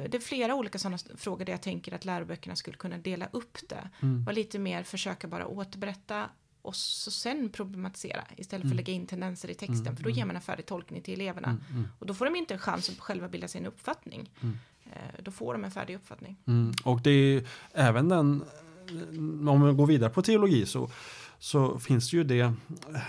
[0.08, 3.58] det är flera olika sådana frågor där jag tänker att läroböckerna skulle kunna dela upp
[3.68, 3.90] det.
[4.02, 4.24] Mm.
[4.24, 6.28] Var lite mer försöka bara återberätta
[6.62, 8.70] och så sen problematisera istället för Mm.
[8.72, 9.86] att lägga in tendenser i texten.
[9.86, 10.18] Mm, För då mm.
[10.18, 11.48] ger man en färdig tolkning till eleverna.
[11.48, 11.62] Mm.
[11.70, 11.88] Mm.
[11.98, 14.30] Och då får de inte en chans att själva bilda sin uppfattning.
[14.42, 14.58] Mm.
[14.92, 16.36] Eh, Då får de en färdig uppfattning.
[16.46, 16.72] Mm.
[16.84, 18.44] Och det är även den,
[19.48, 20.90] om vi går vidare på teologi så,
[21.38, 22.52] så finns det ju det,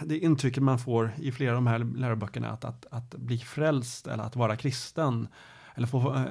[0.05, 4.07] det intrycket man får i flera av de här läroböckerna att, att, att bli frälst
[4.07, 5.27] eller att vara kristen
[5.75, 6.23] eller få, eh,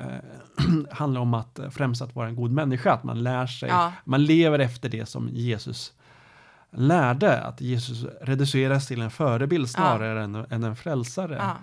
[0.90, 3.92] handlar om att eh, främst att vara en god människa, att man lär sig, Ja.
[4.04, 5.92] man lever efter det som Jesus
[6.70, 11.36] lärde, att Jesus reduceras till en förebild snarare än, än en frälsare.
[11.40, 11.56] Ja.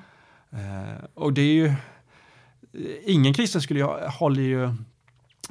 [0.60, 1.74] Eh, och det är ju,
[3.04, 4.74] ingen kristen skulle ju, håller ju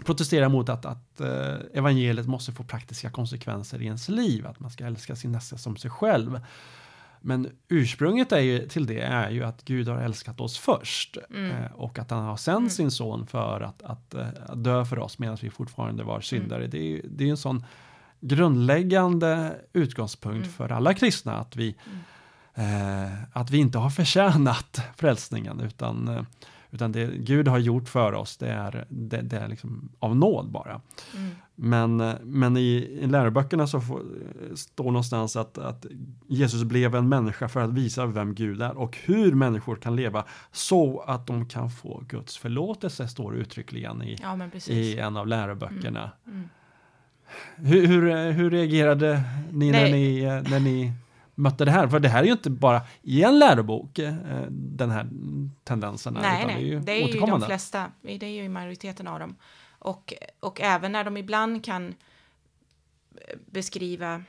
[0.05, 4.71] protestera mot att, att eh, evangeliet måste få praktiska konsekvenser i ens liv, att man
[4.71, 6.41] ska älska sin nästa som sig själv.
[7.20, 11.50] Men ursprunget är ju, till det är ju att Gud har älskat oss först Mm.
[11.50, 12.70] eh, och att han har sänt Mm.
[12.70, 16.59] sin son för att, att, eh, att dö för oss medan vi fortfarande var syndare.
[16.59, 16.70] Mm.
[16.70, 17.64] Det är ju det är en sån
[18.20, 20.48] grundläggande utgångspunkt Mm.
[20.52, 21.74] för alla kristna att vi,
[22.54, 26.22] eh, att vi inte har förtjänat frälsningen utan, eh,
[26.70, 30.50] utan det Gud har gjort för oss det är, det, det är liksom av nåd
[30.50, 30.81] bara.
[31.16, 31.31] Mm.
[31.54, 34.02] Men, men i, i läroböckerna så får,
[34.54, 35.87] står någonstans att, att
[36.26, 40.24] Jesus blev en människa för att visa vem Gud är och hur människor kan leva
[40.52, 46.11] så att de kan få Guds förlåtelse, står uttryckligen i, ja, i en av läroböckerna.
[46.26, 46.49] Mm.
[47.57, 49.22] Hur, hur, hur reagerade
[49.53, 50.93] ni när, ni när ni
[51.39, 51.89] mötte det här?
[51.89, 54.14] För det här är ju inte bara i en lärobok, eh,
[54.51, 55.09] den här
[55.64, 56.14] tendensen.
[56.14, 59.18] Nej, nej, det är ju det är ju de flesta, det är ju majoriteten av
[59.20, 59.36] dem.
[59.78, 61.89] Och, och även när de ibland kan
[63.14, 64.22] eh, beskriva,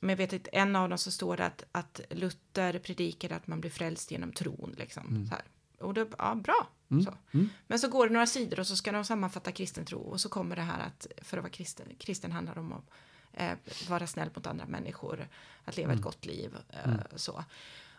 [0.00, 3.46] men jag vet att en av dem så står det att, att Luther predikade att
[3.46, 4.74] man blir frälst genom tron.
[4.78, 5.26] Liksom, Mm.
[5.26, 5.42] så här.
[5.80, 6.68] Och det, ja, bra.
[6.90, 7.14] Mm, Så.
[7.34, 10.20] mm, Men så går det några sidor och så ska de sammanfatta kristen tro och
[10.20, 12.84] så kommer det här att för att vara kristen, kristen handlar om att
[13.32, 13.52] eh,
[13.88, 15.28] vara snäll mot andra människor,
[15.64, 15.98] att leva Mm.
[15.98, 16.56] ett gott liv.
[16.68, 17.00] Eh, Mm.
[17.16, 17.44] så.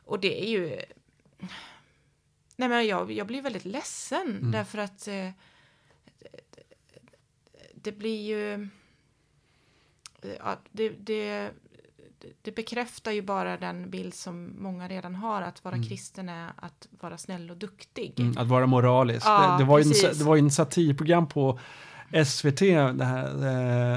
[0.06, 0.82] Och det är ju...
[2.56, 4.52] nej men jag, jag blir väldigt ledsen Mm.
[4.52, 5.30] därför att eh,
[7.74, 8.68] det blir ju...
[10.40, 11.52] Ja, det, det,
[12.42, 16.88] det bekräftar ju bara den bild som många redan har, att vara kristen är att
[17.00, 18.20] vara snäll och duktig.
[18.20, 19.26] Mm, att vara moralisk.
[19.26, 21.60] Ja, det, det, var ju en, det var ju en satirprogram på
[22.26, 22.60] SVT,
[22.94, 23.26] det här,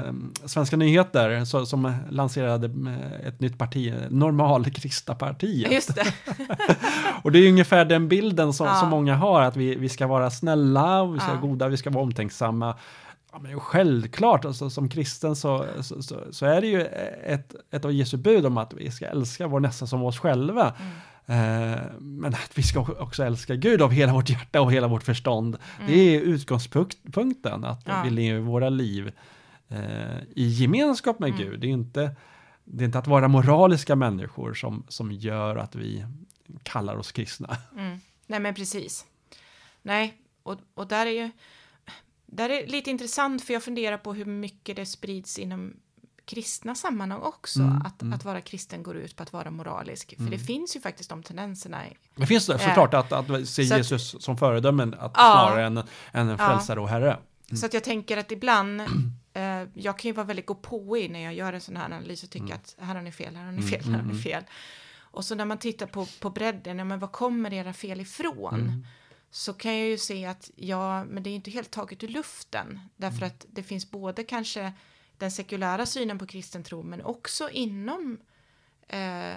[0.07, 0.13] eh,
[0.45, 5.71] Svenska nyheter, så, som lanserade eh, ett nytt parti, Normalkristna partiet.
[5.71, 6.05] Just det.
[7.23, 8.73] Och det är ungefär den bilden som, Ja.
[8.75, 11.33] som många har, att vi, vi ska vara snälla, vi ska Ja.
[11.33, 12.75] vara goda, vi ska vara omtänksamma.
[13.31, 16.81] Ja, men självklart, alltså, som kristen så, så, så, så är det ju
[17.25, 20.73] ett, ett av Jesu bud om att vi ska älska vår nästa som oss själva.
[20.79, 20.91] Mm.
[21.27, 25.03] Eh, men att vi ska också älska Gud av hela vårt hjärta och hela vårt
[25.03, 25.57] förstånd.
[25.87, 27.97] Det är utgångspunkten, att Mm.
[27.97, 28.03] Ja.
[28.03, 29.11] vi lever våra liv
[29.67, 31.41] eh, i gemenskap med Mm.
[31.41, 31.59] Gud.
[31.59, 32.15] Det är inte,
[32.63, 36.05] det är inte att vara moraliska människor som, som gör att vi
[36.63, 37.57] kallar oss kristna.
[37.77, 37.99] Mm.
[38.27, 39.05] Nej, men precis.
[39.81, 40.13] Nej,
[40.43, 41.31] och, och där är ju...
[42.27, 45.73] Där är lite intressant, för jag funderar på hur mycket det sprids inom
[46.25, 47.59] kristna sammanhang också.
[47.59, 48.13] Mm, att, mm.
[48.13, 50.15] att vara kristen går ut på att vara moralisk.
[50.17, 51.81] För det finns ju faktiskt de tendenserna.
[52.15, 55.47] Det finns det, såklart att, att se så att- Jesus som föredömen att Ja.
[55.47, 56.37] snarare än, än en Ja.
[56.37, 57.19] frälsare och herre.
[57.59, 58.81] Så att jag tänker att ibland,
[59.33, 62.29] eh, jag kan ju vara väldigt gåpåig när jag gör en sån här analys och
[62.29, 64.43] tycka att här har ni fel, här har ni fel, här har ni fel.
[64.97, 68.85] Och så när man tittar på, på bredden, ja, men var kommer era fel ifrån?
[69.31, 72.79] Så kan jag ju se att ja, men det är inte helt taget ur luften.
[72.95, 74.73] Därför att det finns både kanske
[75.17, 78.17] den sekulära synen på kristen tro, men också inom
[78.87, 79.35] eh,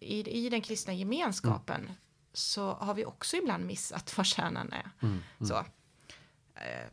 [0.00, 1.90] i, i den kristna gemenskapen
[2.32, 4.86] så har vi också ibland missat vad kärnan är.
[5.46, 5.54] Så.
[6.54, 6.88] Eh,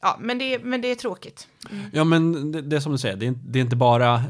[0.00, 1.48] ja, men det, men det är tråkigt.
[1.92, 4.22] Ja, men det, det är som du säger, det är, inte- det är inte bara,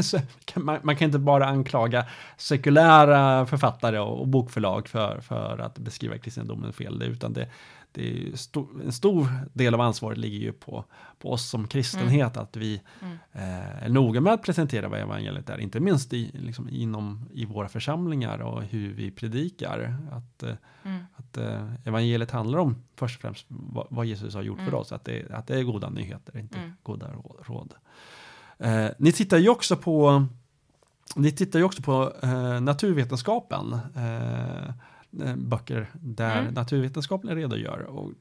[0.54, 2.06] man, man kan inte bara anklaga
[2.36, 7.48] sekulära författare och, och bokförlag för, för att beskriva kristendomen fel, utan det,
[7.92, 10.84] det är sto, en stor del av ansvaret ligger ju på,
[11.18, 12.80] på oss som kristenhet, att vi
[13.32, 17.44] eh, är noga med att presentera vad evangeliet är, inte minst i, liksom, inom, i
[17.44, 19.96] våra församlingar och hur vi predikar.
[20.12, 21.04] Att, eh, Mm.
[21.16, 24.74] att eh, evangeliet handlar om först och främst vad, vad Jesus har gjort för Mm.
[24.80, 26.72] oss, att det, att det är goda nyheter, inte Mm.
[26.82, 27.74] goda rå- råd.
[28.58, 30.26] Eh, ni tittar ju också på
[31.16, 34.72] ni tittar ju också på eh, naturvetenskapen, eh,
[35.36, 36.54] böcker där Mm.
[36.54, 37.78] naturvetenskapen redogör.
[37.80, 38.12] Och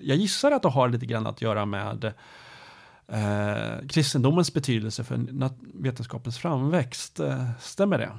[0.00, 2.12] jag gissar att det har lite grann att göra med
[3.08, 5.26] eh, kristendomens betydelse för
[5.82, 7.20] vetenskapens framväxt.
[7.20, 8.18] Eh, stämmer det?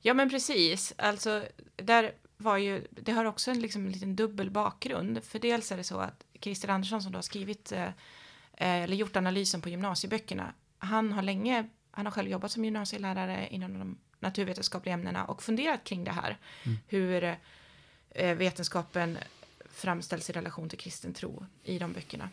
[0.00, 0.94] Ja, men precis.
[0.98, 1.44] Alltså,
[1.76, 5.24] där var ju, det har också en, liksom, en liten dubbel bakgrund.
[5.24, 8.96] För dels är det så att Christer Andersson som då har skrivit eh, eh, eller
[8.96, 13.98] gjort analysen på gymnasieböckerna, han har länge, han har själv jobbat som gymnasielärare inom de
[14.20, 16.38] naturvetenskapliga ämnena och funderat kring det här.
[16.86, 17.34] Hur eh,
[18.18, 19.18] vetenskapen
[19.70, 22.30] framställs i relation till kristen tro i de böckerna.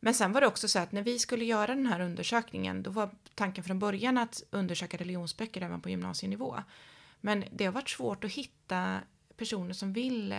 [0.00, 2.90] Men sen var det också så att när vi skulle göra den här undersökningen, då
[2.90, 6.62] var tanken från början att undersöka religionsböcker även på gymnasienivå.
[7.20, 9.00] Men det har varit svårt att hitta
[9.36, 10.32] personer som vill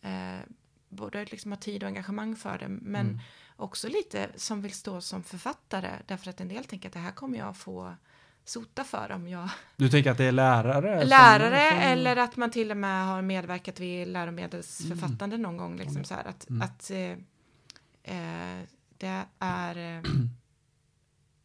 [0.00, 0.40] eh,
[0.88, 3.20] både liksom ha tid och engagemang för det, men
[3.56, 7.12] också lite som vill stå som författare, därför att en del tänker att det här
[7.12, 7.96] kommer jag få
[8.44, 9.48] sota för om jag...
[9.76, 11.04] Du tänker att det är lärare?
[11.04, 15.76] Lärare som- eller att man till och med har medverkat vid läromedelsförfattande någon gång.
[15.76, 17.10] Liksom så här, att att eh,
[18.02, 18.62] eh,
[18.98, 19.76] det är...
[19.96, 20.02] Eh,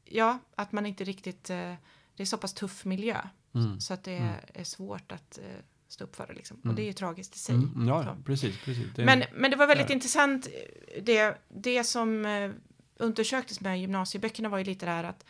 [0.06, 1.50] ja, att man inte riktigt...
[1.50, 1.74] Eh,
[2.16, 3.18] det är så pass tuff miljö
[3.56, 3.80] Mm.
[3.80, 5.44] så att det är, är svårt att eh,
[5.88, 6.34] stå upp för det.
[6.34, 6.62] Liksom.
[6.66, 7.56] Och det är ju tragiskt i sig.
[7.56, 8.58] Mm, ja, ja, precis.
[8.66, 8.86] precis.
[8.96, 9.94] Det Men, men det var väldigt Ja.
[9.96, 10.48] intressant.
[11.02, 12.52] Det, det som eh,
[12.96, 15.26] undersöktes med gymnasieböckerna var ju lite där att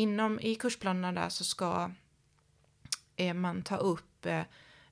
[0.00, 1.90] inom i kursplanerna där så ska
[3.16, 4.42] eh, man ta upp eh,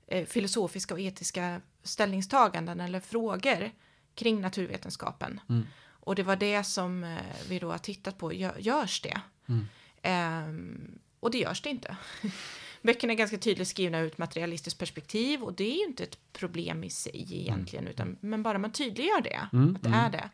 [0.07, 3.71] eh, filosofiska och etiska ställningstaganden eller frågor
[4.15, 5.41] kring naturvetenskapen.
[5.49, 5.67] Mm.
[5.91, 8.33] Och det var det som vi då har tittat på.
[8.33, 9.21] Gör, görs det?
[9.49, 9.67] Mm.
[10.03, 11.97] Ehm, och det görs det inte.
[12.83, 16.19] Böckerna är ganska tydligt skrivna ur ett materialistiskt perspektiv och det är ju inte ett
[16.33, 20.31] problem i sig egentligen, utan, men bara man tydliggör det, Mm, att det är det.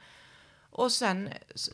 [0.77, 1.29] Och sen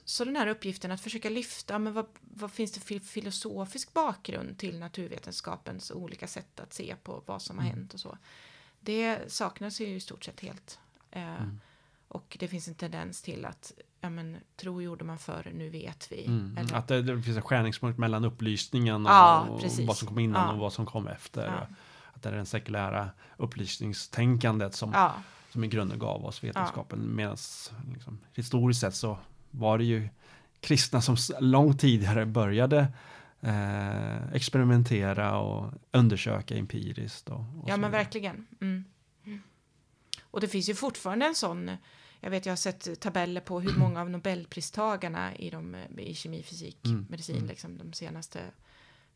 [0.04, 4.58] så, den här uppgiften att försöka lyfta, men vad, vad finns det för filosofisk bakgrund
[4.58, 8.18] till naturvetenskapens olika sätt att se på vad som har hänt och så.
[8.80, 10.78] Det saknas ju i stort sett helt.
[11.10, 11.34] Eh,
[12.08, 16.12] Och det finns en tendens till att, ja men, tro gjorde man förr, nu vet
[16.12, 16.26] vi.
[16.26, 20.08] Mm, Eller- Att det, det finns en skärningspunkt mellan upplysningen och, Ja, och vad som
[20.08, 20.52] kom innan Ja.
[20.52, 21.68] och vad som kom efter.
[22.12, 24.90] Att det är den sekulära upplysningstänkandet som,
[25.52, 27.16] som i grunden gav oss vetenskapen.
[27.16, 27.36] Medan
[27.94, 29.18] liksom, historiskt sett så
[29.50, 30.08] var det ju
[30.60, 32.88] kristna som långt tidigare började
[33.40, 37.28] eh, experimentera och undersöka empiriskt.
[37.28, 37.90] Och, och ja men vidare.
[37.90, 38.46] verkligen.
[38.60, 38.84] Mm.
[40.30, 41.70] Och det finns ju fortfarande en sån,
[42.20, 46.42] jag vet jag har sett tabeller på hur många av nobelpristagarna i, de, i kemi,
[46.42, 47.48] fysik, Mm, medicin, mm.
[47.48, 48.40] liksom de senaste,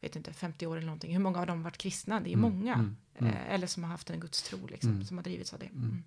[0.00, 2.20] vet inte, 50 år eller någonting, hur många av dem har varit kristna?
[2.20, 2.74] Det är Mm, många.
[2.74, 3.32] mm, mm.
[3.32, 5.04] Eh, eller som har haft en gudstro, liksom, Mm.
[5.04, 5.66] som har drivits av det.
[5.66, 6.02] Mm.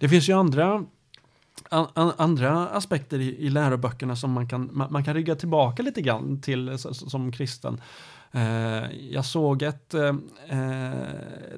[0.00, 0.84] Det finns ju andra,
[1.68, 5.82] an, an, andra aspekter i, i läroböckerna som man kan, man, man kan rygga tillbaka
[5.82, 7.80] lite grann till s- s- som kristen.
[8.34, 10.14] Eh, jag såg ett, eh,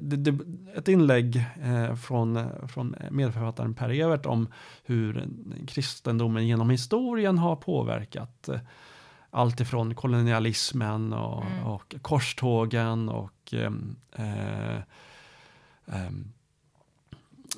[0.01, 0.37] det, det,
[0.75, 4.47] ett inlägg eh, från, från medförfattaren Per Evert om
[4.83, 5.27] hur
[5.67, 8.59] kristendomen genom historien har påverkat eh,
[9.35, 11.63] allt ifrån kolonialismen och, Mm.
[11.63, 13.71] och korstågen och eh,
[14.15, 14.81] eh,
[15.87, 16.31] ehm,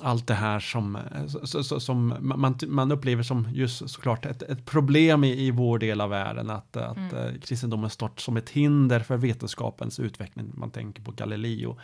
[0.02, 0.98] allt det här som,
[1.44, 6.00] så, som man, man upplever som just såklart ett, ett problem i, i vår del
[6.00, 6.50] av världen.
[6.50, 7.16] Att, att Mm.
[7.16, 10.50] eh, kristendomen stått som ett hinder för vetenskapens utveckling.
[10.54, 11.76] Man tänker på Galileo,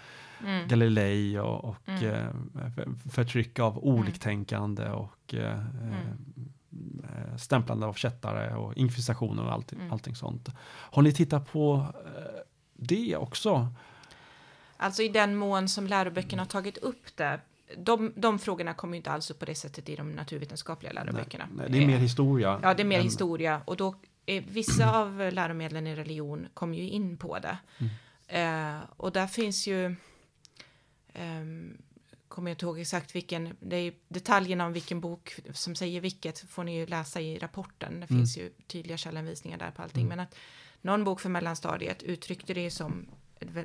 [0.45, 0.69] Mm.
[0.69, 2.05] Galilei och, och Mm.
[2.05, 6.15] eh, för- förtryck av oliktänkande och eh, eh,
[7.39, 9.93] stämplande av kättare och inkvisitionen och allting, Mm.
[9.93, 10.49] allting sånt.
[10.67, 12.41] Har ni tittat på eh,
[12.75, 13.69] det också?
[14.77, 17.41] Alltså i den mån som läroböckerna har tagit upp det.
[17.77, 21.49] De, de frågorna kommer ju inte alls upp på det sättet i de naturvetenskapliga läroböckerna.
[21.57, 22.61] Nej, det är mer Eh, historia.
[22.63, 23.61] Ja, det är mer än- historia.
[23.65, 23.95] Och då
[24.47, 27.59] vissa av läromedlen i religion kommer ju in på det.
[27.79, 28.77] Mm.
[28.77, 29.97] Eh, och där finns ju,
[31.13, 31.77] ehm,
[32.35, 36.39] kommer jag inte ihåg exakt vilken, det är detaljerna om vilken bok som säger vilket
[36.39, 38.01] får ni ju läsa i rapporten.
[38.01, 38.09] Det Mm.
[38.09, 40.09] finns ju tydliga källhänvisningar där på allting.
[40.09, 40.35] Men att
[40.83, 43.07] någon bok för mellanstadiet uttryckte det som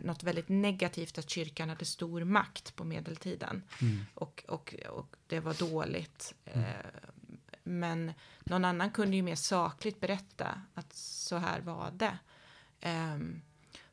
[0.03, 3.63] något väldigt negativt att kyrkan hade stor makt på medeltiden.
[3.81, 4.05] Mm.
[4.13, 6.33] Och, och, och det var dåligt.
[6.45, 6.63] Eh,
[7.63, 8.13] men
[8.43, 12.17] någon annan kunde ju mer sakligt berätta att så här var det.
[12.81, 13.41] Ehm,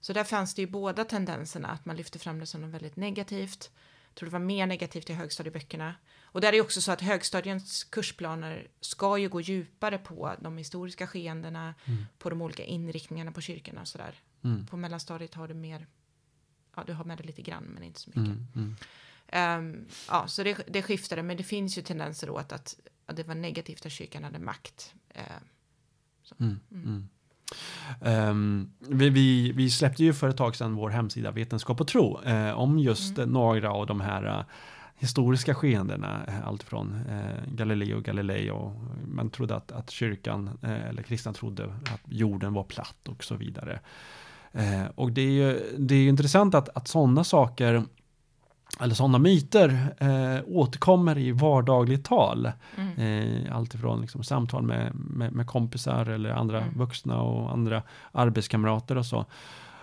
[0.01, 2.97] så där fanns det ju båda tendenserna, att man lyfte fram det som något väldigt
[2.97, 3.71] negativt.
[4.19, 5.95] Tror det var mer negativt i högstadieböckerna.
[6.23, 10.59] Och där är det också så att högstadiens kursplaner ska ju gå djupare på de
[10.59, 11.75] historiska skeendena,
[12.19, 14.15] på de olika inriktningarna på kyrkorna och sådär.
[14.45, 14.67] Mm.
[14.67, 15.87] På mellanstadiet har du mer,
[16.77, 18.23] ja du har med det lite grann men inte så mycket.
[18.23, 18.77] Mm, mm.
[19.29, 23.23] Ehm, ja, så det, det skiftade, men det finns ju tendenser åt att, att det
[23.23, 24.95] var negativt att kyrkan hade makt.
[25.09, 25.43] Ehm,
[28.01, 28.29] Mm, mm.
[28.31, 32.21] Ehm, vi, vi, vi släppte ju för ett tag sedan vår hemsida Vetenskap och tro
[32.23, 34.45] eh, om just eh, några av de här eh,
[34.99, 38.73] historiska skeendena, eh, allt från eh, Galileo Galilei och
[39.09, 43.35] man trodde att, att kyrkan, eh, eller kristna trodde att jorden var platt och så
[43.35, 43.81] vidare.
[44.53, 47.85] Eh, och det är ju det är intressant att, att sådana saker
[48.81, 52.53] eller sådana myter eh, återkommer i vardagligt tal.
[52.77, 52.99] mm,
[53.47, 56.79] Eh, allt ifrån liksom samtal med, med, med kompisar eller andra Mm.
[56.79, 59.25] vuxna och andra arbetskamrater och så.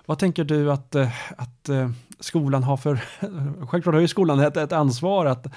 [0.05, 2.95] Vad tänker du att, eh, att eh, skolan har för,
[3.67, 5.47] självklart har ju skolan ett, ett ansvar att,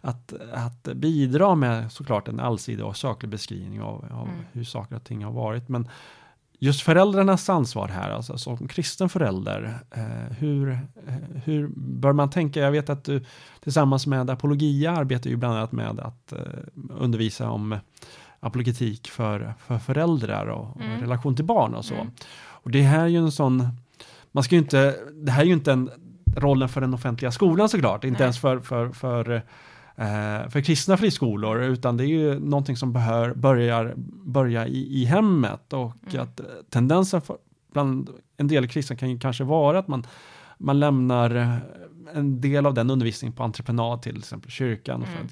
[0.00, 4.40] att, att bidra med såklart en allsidig och saklig beskrivning av, av Mm.
[4.52, 5.68] hur saker och ting har varit.
[5.68, 5.88] Men
[6.58, 12.60] just föräldrarnas ansvar här, alltså som kristen förälder, eh, hur, eh, hur bör man tänka?
[12.60, 13.24] Jag vet att du
[13.60, 16.38] tillsammans med Apologia arbetar ju bland annat med att eh,
[16.98, 17.76] undervisa om
[18.40, 21.00] apologetik för, för föräldrar och, och Mm.
[21.00, 21.94] relation till barn och så.
[21.94, 22.10] Mm.
[22.40, 23.68] Och det här är ju en sån,
[24.32, 25.90] man ska ju inte, det här är ju inte en
[26.36, 28.22] rollen för den offentliga skolan såklart, inte Nej.
[28.22, 29.42] ens för, för, för
[30.50, 33.94] för kristna friskolor, utan det är ju någonting som behör, börjar,
[34.24, 36.22] börja i, i hemmet och Mm.
[36.22, 37.36] att eh, tendensen för,
[37.72, 40.06] bland en del kristna kan ju kanske vara att man,
[40.58, 41.54] man lämnar eh,
[42.14, 45.02] en del av den undervisningen på entreprenad till exempel kyrkan.
[45.04, 45.26] Mm.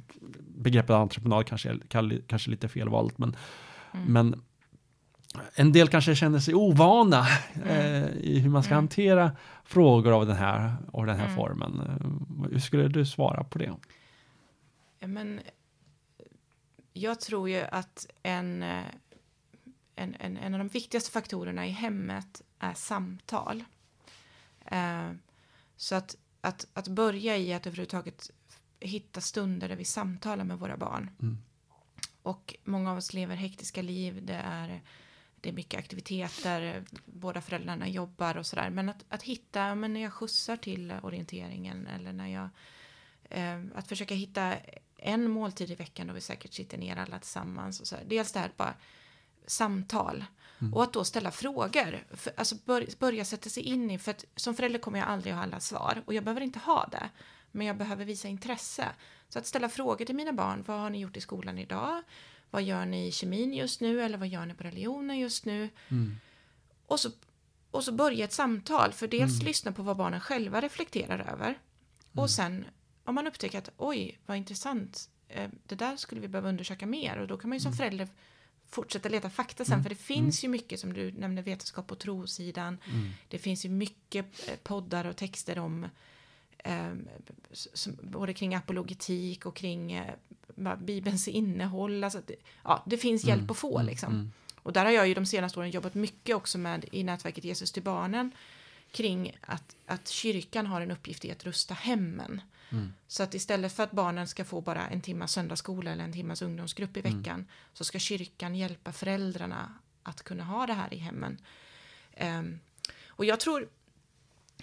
[0.58, 1.80] Begreppet entreprenad kanske är
[2.26, 3.36] kanske, lite fel valt, men,
[3.94, 4.12] Mm.
[4.12, 4.40] men
[5.54, 7.68] en del kanske känner sig ovana Mm.
[8.02, 8.82] eh, i hur man ska Mm.
[8.82, 9.30] hantera
[9.64, 11.36] frågor av den här, av den här Mm.
[11.36, 11.80] formen.
[11.80, 13.72] Eh, Hur skulle du svara på det?
[15.00, 15.40] Men
[16.92, 18.84] jag tror ju att en, en,
[19.96, 23.64] en, en av de viktigaste faktorerna i hemmet är samtal.
[24.64, 25.12] Eh,
[25.76, 28.30] så att, att, att börja i att överhuvudtaget
[28.80, 31.10] hitta stunder där vi samtalar med våra barn.
[31.22, 31.38] Mm.
[32.22, 34.26] Och många av oss lever hektiska liv.
[34.26, 34.82] Det är,
[35.40, 36.84] det är mycket aktiviteter.
[37.04, 38.70] Båda föräldrarna jobbar och sådär.
[38.70, 42.48] Men att, att hitta, men när jag skjutsar till orienteringen eller när jag
[43.74, 44.54] att försöka hitta
[44.96, 47.80] en måltid i veckan då vi säkert sitter ner alla tillsammans.
[47.80, 48.04] Och så här.
[48.06, 48.74] Dels det här bara
[49.46, 50.24] samtal.
[50.74, 52.04] Och att då ställa frågor.
[52.10, 55.34] För, alltså bör, börja sätta sig in i, för att som förälder kommer jag aldrig
[55.34, 56.02] ha alla svar.
[56.06, 57.10] Och jag behöver inte ha det.
[57.52, 58.86] Men jag behöver visa intresse.
[59.28, 60.64] Så att ställa frågor till mina barn.
[60.66, 62.02] Vad har ni gjort i skolan idag?
[62.50, 64.02] Vad gör ni i kemin just nu?
[64.02, 65.68] Eller vad gör ni på religionen just nu?
[65.88, 66.16] Mm.
[66.86, 67.10] Och så,
[67.70, 68.92] och så börja ett samtal.
[68.92, 71.58] För dels lyssna på vad barnen själva reflekterar över.
[72.12, 72.64] Och sen
[73.06, 77.18] om man upptäcker att oj, vad intressant, eh, det där skulle vi behöva undersöka mer
[77.18, 78.08] och då kan man ju som förälder
[78.68, 82.78] fortsätta leta fakta sen, för det finns ju mycket som du nämner vetenskap och trosidan.
[83.28, 85.86] Det finns ju mycket eh, poddar och texter om
[86.58, 86.92] eh,
[87.52, 90.14] som, både kring apologetik och kring eh,
[90.78, 92.04] Bibelns innehåll.
[92.04, 92.34] Alltså, det,
[92.64, 94.32] ja, det finns hjälp att få liksom.
[94.62, 97.72] Och där har jag ju de senaste åren jobbat mycket också med i nätverket Jesus
[97.72, 98.32] till barnen
[98.90, 102.40] kring att, att kyrkan har en uppgift i att rusta hemmen.
[103.08, 106.42] Så att istället för att barnen ska få bara en timmas söndagsskola eller en timmas
[106.42, 111.38] ungdomsgrupp i veckan så ska kyrkan hjälpa föräldrarna att kunna ha det här i hemmen.
[112.12, 112.60] Ehm,
[113.06, 113.68] och jag tror,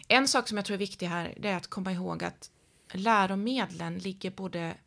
[0.07, 2.51] en sak som jag tror är viktig här det är att komma ihåg att
[2.93, 4.78] läromedlen ligger både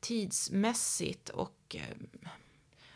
[0.00, 1.96] tidsmässigt och eh,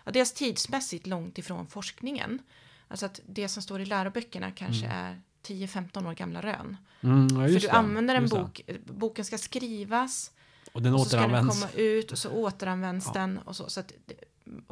[0.04, 2.42] ja, dels tidsmässigt långt ifrån forskningen.
[2.88, 6.76] Alltså att det som står i läroböckerna kanske är 10-15 år gamla rön.
[7.00, 8.40] Mm, ja, För du det, använder en just det.
[8.40, 10.32] bok, boken ska skrivas
[10.72, 13.12] Och den och så ska den komma ut och så återanvänds Ja.
[13.20, 13.70] den och så.
[13.70, 13.92] så att,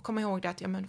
[0.02, 0.88] kom ihåg det att, ja men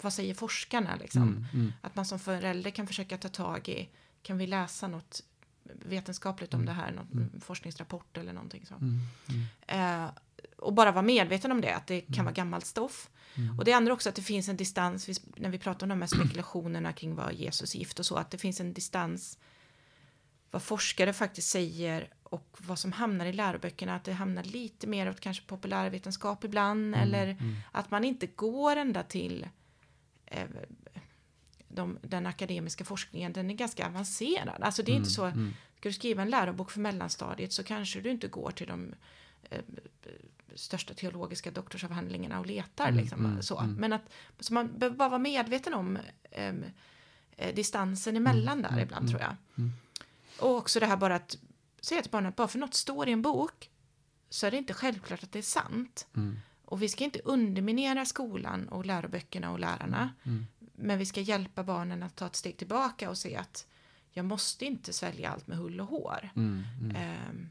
[0.00, 1.22] vad säger forskarna liksom?
[1.22, 3.88] Mm, mm, Att man som förälder kan försöka ta tag i,
[4.22, 5.22] kan vi läsa något
[5.64, 8.74] vetenskapligt om det här, någon forskningsrapport eller någonting så.
[8.74, 10.04] mm, mm.
[10.04, 10.10] Eh,
[10.58, 13.10] och bara vara medveten om det, att det kan vara gammalt stoff.
[13.34, 13.58] Mm.
[13.58, 16.08] Och det andra också att det finns en distans, när vi pratar om de här
[16.08, 19.38] spekulationerna kring vad Jesus gift och så, att det finns en distans
[20.50, 25.10] vad forskare faktiskt säger och vad som hamnar i läroböckerna, att det hamnar lite mer
[25.10, 27.36] åt kanske populärvetenskap ibland, Mm, eller
[27.72, 29.46] att man inte går ända till
[30.26, 30.46] eh,
[31.68, 34.62] de, den akademiska forskningen, den är ganska avancerad.
[34.62, 35.54] Alltså det är inte så, mm.
[35.76, 38.94] ska du skriva en lärobok för mellanstadiet så kanske du inte går till de
[39.50, 39.62] eh,
[40.54, 42.92] största teologiska doktorsavhandlingarna och letar.
[42.92, 43.58] liksom, mm, så.
[43.58, 43.74] mm.
[43.74, 44.02] Men att
[44.40, 45.98] så man behöver bara vara medveten om
[46.30, 46.64] ehm,
[47.36, 49.36] eh, distansen emellan där ibland tror jag.
[49.56, 49.72] mm.
[50.40, 51.38] Och också det här bara att
[51.80, 53.70] säga till barnen att bara för något står i en bok
[54.30, 56.06] så är det inte självklart att det är sant.
[56.16, 56.38] Mm.
[56.64, 60.10] Och vi ska inte underminera skolan och läroböckerna och lärarna.
[60.22, 60.46] Mm.
[60.74, 63.66] Men vi ska hjälpa barnen att ta ett steg tillbaka och se att
[64.10, 66.30] jag måste inte svälja allt med hull och hår.
[66.36, 66.96] Mm, mm.
[66.96, 67.50] Ehm,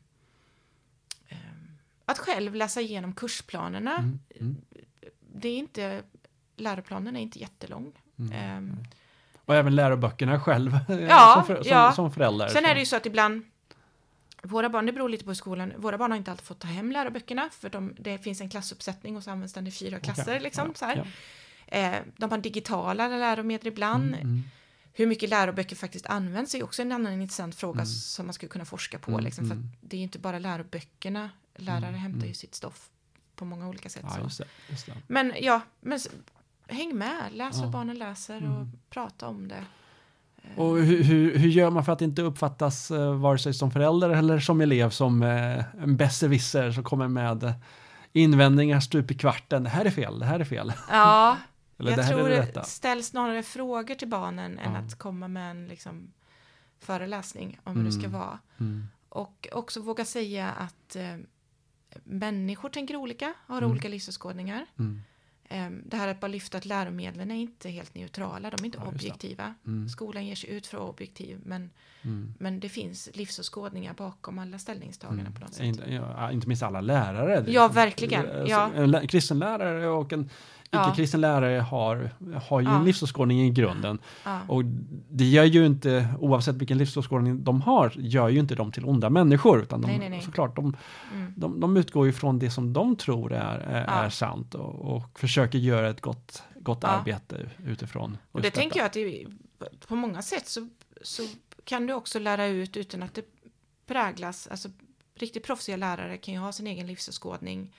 [2.08, 3.98] att själv läsa igenom kursplanerna.
[3.98, 4.58] Mm, mm.
[5.34, 6.04] Det är inte,
[6.58, 7.92] läroplanen är inte jättelång.
[8.20, 8.32] Mm.
[8.32, 8.78] Ehm,
[9.46, 10.72] Och även läroböckerna själv
[11.10, 11.92] Ja, som, för, som, ja.
[11.92, 12.48] som förälder.
[12.48, 12.70] Sen så.
[12.70, 13.44] är det ju så att ibland
[14.44, 16.92] våra barn, det beror lite på skolan, våra barn har inte alltid fått ta hem
[16.92, 20.24] läroböckerna för de, det finns en klassuppsättning och så används den i fyra klasser.
[20.24, 21.08] Okej, Liksom, ja, så här.
[21.68, 24.08] Eh, de har digitala läromedel ibland.
[24.08, 24.44] Mm, mm.
[24.94, 28.66] Hur mycket läroböcker faktiskt används är också en annan intressant fråga som man skulle kunna
[28.66, 29.12] forska på.
[29.12, 29.70] Mm, liksom, för mm.
[29.82, 32.36] det är inte bara läroböckerna, lärare Mm, hämtar ju mm.
[32.36, 32.90] sitt stoff
[33.36, 34.04] på många olika sätt.
[34.08, 34.22] Ja, så.
[34.22, 34.46] just det.
[34.70, 34.94] Just det.
[35.08, 36.00] Men ja, men,
[36.68, 37.62] häng med, läs Ja.
[37.62, 38.72] vad barnen läser och Mm.
[38.90, 39.66] prata om det.
[40.56, 44.10] Och hur, hur, hur gör man för att inte uppfattas eh, vare sig som förälder
[44.10, 47.54] eller som elev som eh, en besserwisser som kommer med eh,
[48.14, 49.64] invändningar stup i kvarten.
[49.64, 50.74] Det här är fel, det här är fel.
[50.90, 51.38] Ja,
[51.80, 52.64] Eller det jag här tror det det rätta.
[52.64, 54.80] ställs snarare frågor till barnen än Ja.
[54.80, 56.14] att komma med en liksom,
[56.80, 58.20] föreläsning om hur det ska Mm.
[58.20, 58.40] vara.
[58.60, 58.88] Mm.
[59.10, 61.16] Och också våga säga att eh,
[62.04, 63.72] människor tänker olika, har Mm.
[63.72, 64.66] olika livsåskådningar.
[64.80, 65.02] Mm.
[65.50, 68.78] Eh, det här att bara lyfta att läromedlen är inte helt neutrala, de är inte
[68.82, 69.54] Ja, objektiva.
[69.66, 69.90] Mm.
[69.90, 71.70] Skolan ger sig ut för att vara objektiv, men,
[72.02, 72.34] Mm.
[72.40, 75.66] men det finns livsåskådningar bakom alla ställningstaganden på något sätt.
[75.66, 77.46] Inte, ja, inte minst alla lärare.
[77.48, 78.26] Ja, verkligen.
[78.26, 78.72] Eh, Ja.
[78.76, 80.30] En kristen lärare och en
[80.72, 80.88] Ja.
[80.88, 82.10] icke-kristen lärare har,
[82.48, 82.76] har ju Ja.
[82.80, 84.00] en livsåskådning i grunden.
[84.24, 84.40] Ja.
[84.48, 84.64] Och
[85.10, 89.10] det gör ju inte, oavsett vilken livsåskådning de har, gör ju inte dem till onda
[89.10, 89.62] människor.
[89.62, 90.22] Utan de, Nej, nej, nej.
[90.22, 90.76] såklart, de,
[91.14, 91.34] Mm.
[91.38, 93.92] de, de utgår ju från det som de tror är, är, Ja.
[94.04, 96.88] är sant och, och försöker göra ett gott, gott Ja.
[96.88, 98.18] arbete utifrån.
[98.32, 99.26] Och det tänker jag att det,
[99.88, 100.68] på många sätt så,
[101.02, 101.24] så
[101.64, 103.26] kan du också lära ut utan att det
[103.88, 104.48] präglas.
[104.48, 104.70] Alltså
[105.20, 107.74] riktigt proffsiga lärare kan ju ha sin egen livsåskådning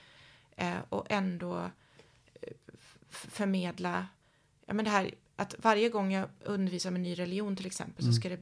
[0.57, 1.63] eh, och ändå
[3.11, 4.07] förmedla,
[4.67, 8.13] ja men det här att varje gång jag undervisar med ny religion till exempel Mm.
[8.15, 8.39] så ska det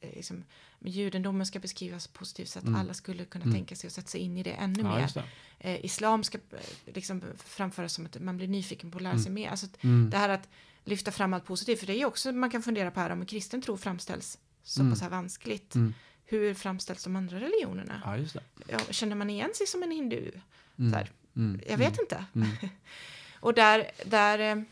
[0.00, 0.44] eh, liksom,
[0.84, 2.80] judendomen ska beskrivas positivt så att Mm.
[2.80, 3.54] alla skulle kunna Mm.
[3.54, 5.10] tänka sig och sätta sig in i det ännu Ja, mer.
[5.14, 5.22] det.
[5.58, 6.58] Eh, islam ska eh,
[6.94, 9.48] liksom framföras som att man blir nyfiken på att lära sig mer.
[9.50, 10.10] Alltså, Mm.
[10.10, 10.48] det här att
[10.84, 13.26] lyfta fram allt positivt, för det är också, man kan fundera på här om en
[13.26, 14.92] kristen tro framställs så Mm.
[14.92, 15.74] pass här vanskligt.
[15.74, 15.94] Mm.
[16.24, 18.02] Hur framställs de andra religionerna?
[18.04, 18.40] Ja.
[18.68, 20.30] Ja, känner man igen sig som en hindu?
[20.78, 21.06] Mm.
[21.36, 21.60] Mm.
[21.68, 22.24] jag vet inte.
[23.46, 23.48] Mm.
[23.48, 24.62] Och där, där eh,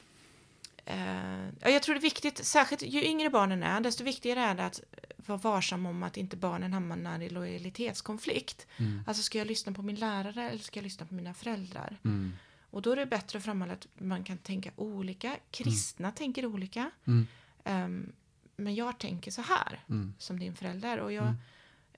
[0.86, 4.54] eh, ja, jag tror det är viktigt, särskilt ju yngre barnen är, desto viktigare är
[4.54, 4.80] det att
[5.26, 8.66] vara varsam om att inte barnen hamnar i lojalitetskonflikt.
[8.76, 9.04] Mm.
[9.06, 11.96] Alltså ska jag lyssna på min lärare eller ska jag lyssna på mina föräldrar?
[12.04, 12.32] Mm.
[12.70, 15.36] Och då är det bättre att framhålla att man kan tänka olika.
[15.50, 16.90] Kristna tänker olika.
[17.06, 17.26] Mm.
[17.64, 18.12] Ehm,
[18.56, 20.14] men jag tänker så här Mm.
[20.18, 20.98] som din förälder.
[20.98, 21.36] Och jag, Mm.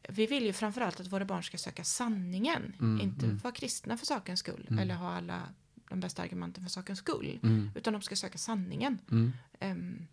[0.08, 3.38] vi vill ju framförallt att våra barn ska söka sanningen, Mm, inte mm.
[3.38, 4.78] vara kristna för sakens skull Mm.
[4.78, 5.42] eller ha alla
[5.89, 7.70] de bästa argumenten för sakens skull, Mm.
[7.74, 8.99] utan de ska söka sanningen.
[9.11, 9.32] Mm.
[9.61, 10.07] Ehm,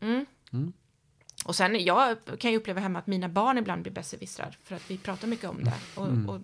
[0.00, 0.26] mm.
[0.52, 0.72] Mm.
[1.44, 4.90] Och sen, jag kan ju uppleva hemma att mina barn ibland blir besserwissrar för att
[4.90, 5.74] vi pratar mycket om det.
[5.96, 6.28] Och, Mm.
[6.28, 6.40] och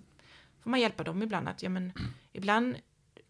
[0.62, 1.92] får man hjälpa dem ibland att, ja men,
[2.32, 2.76] ibland,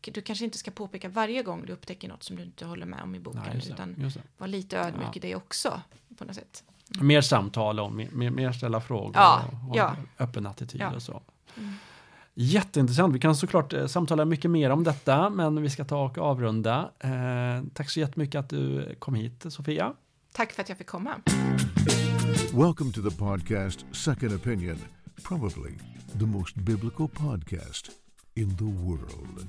[0.01, 3.03] du kanske inte ska påpeka varje gång du upptäcker något som du inte håller med
[3.03, 5.13] om i boken, Nej, utan var lite ödmjuk Ja.
[5.15, 5.81] i det också,
[6.19, 6.65] på något sätt.
[7.01, 9.97] Mer samtal och mer, mer, ställa frågor Ja, och, och ja.
[10.19, 11.23] öppen attityd och så.
[11.57, 11.75] Mm.
[12.41, 13.15] Jätteintressant.
[13.15, 16.91] Vi kan såklart eh, samtala mycket mer om detta, men vi ska ta och avrunda.
[17.01, 19.93] Eh, tack så jättemycket att du kom hit, Sofia.
[20.33, 21.11] Tack för att jag fick komma.
[22.53, 24.79] Welcome to the podcast Second Opinion,
[25.23, 25.73] probably
[26.19, 27.91] the most biblical podcast
[28.35, 29.49] in the world.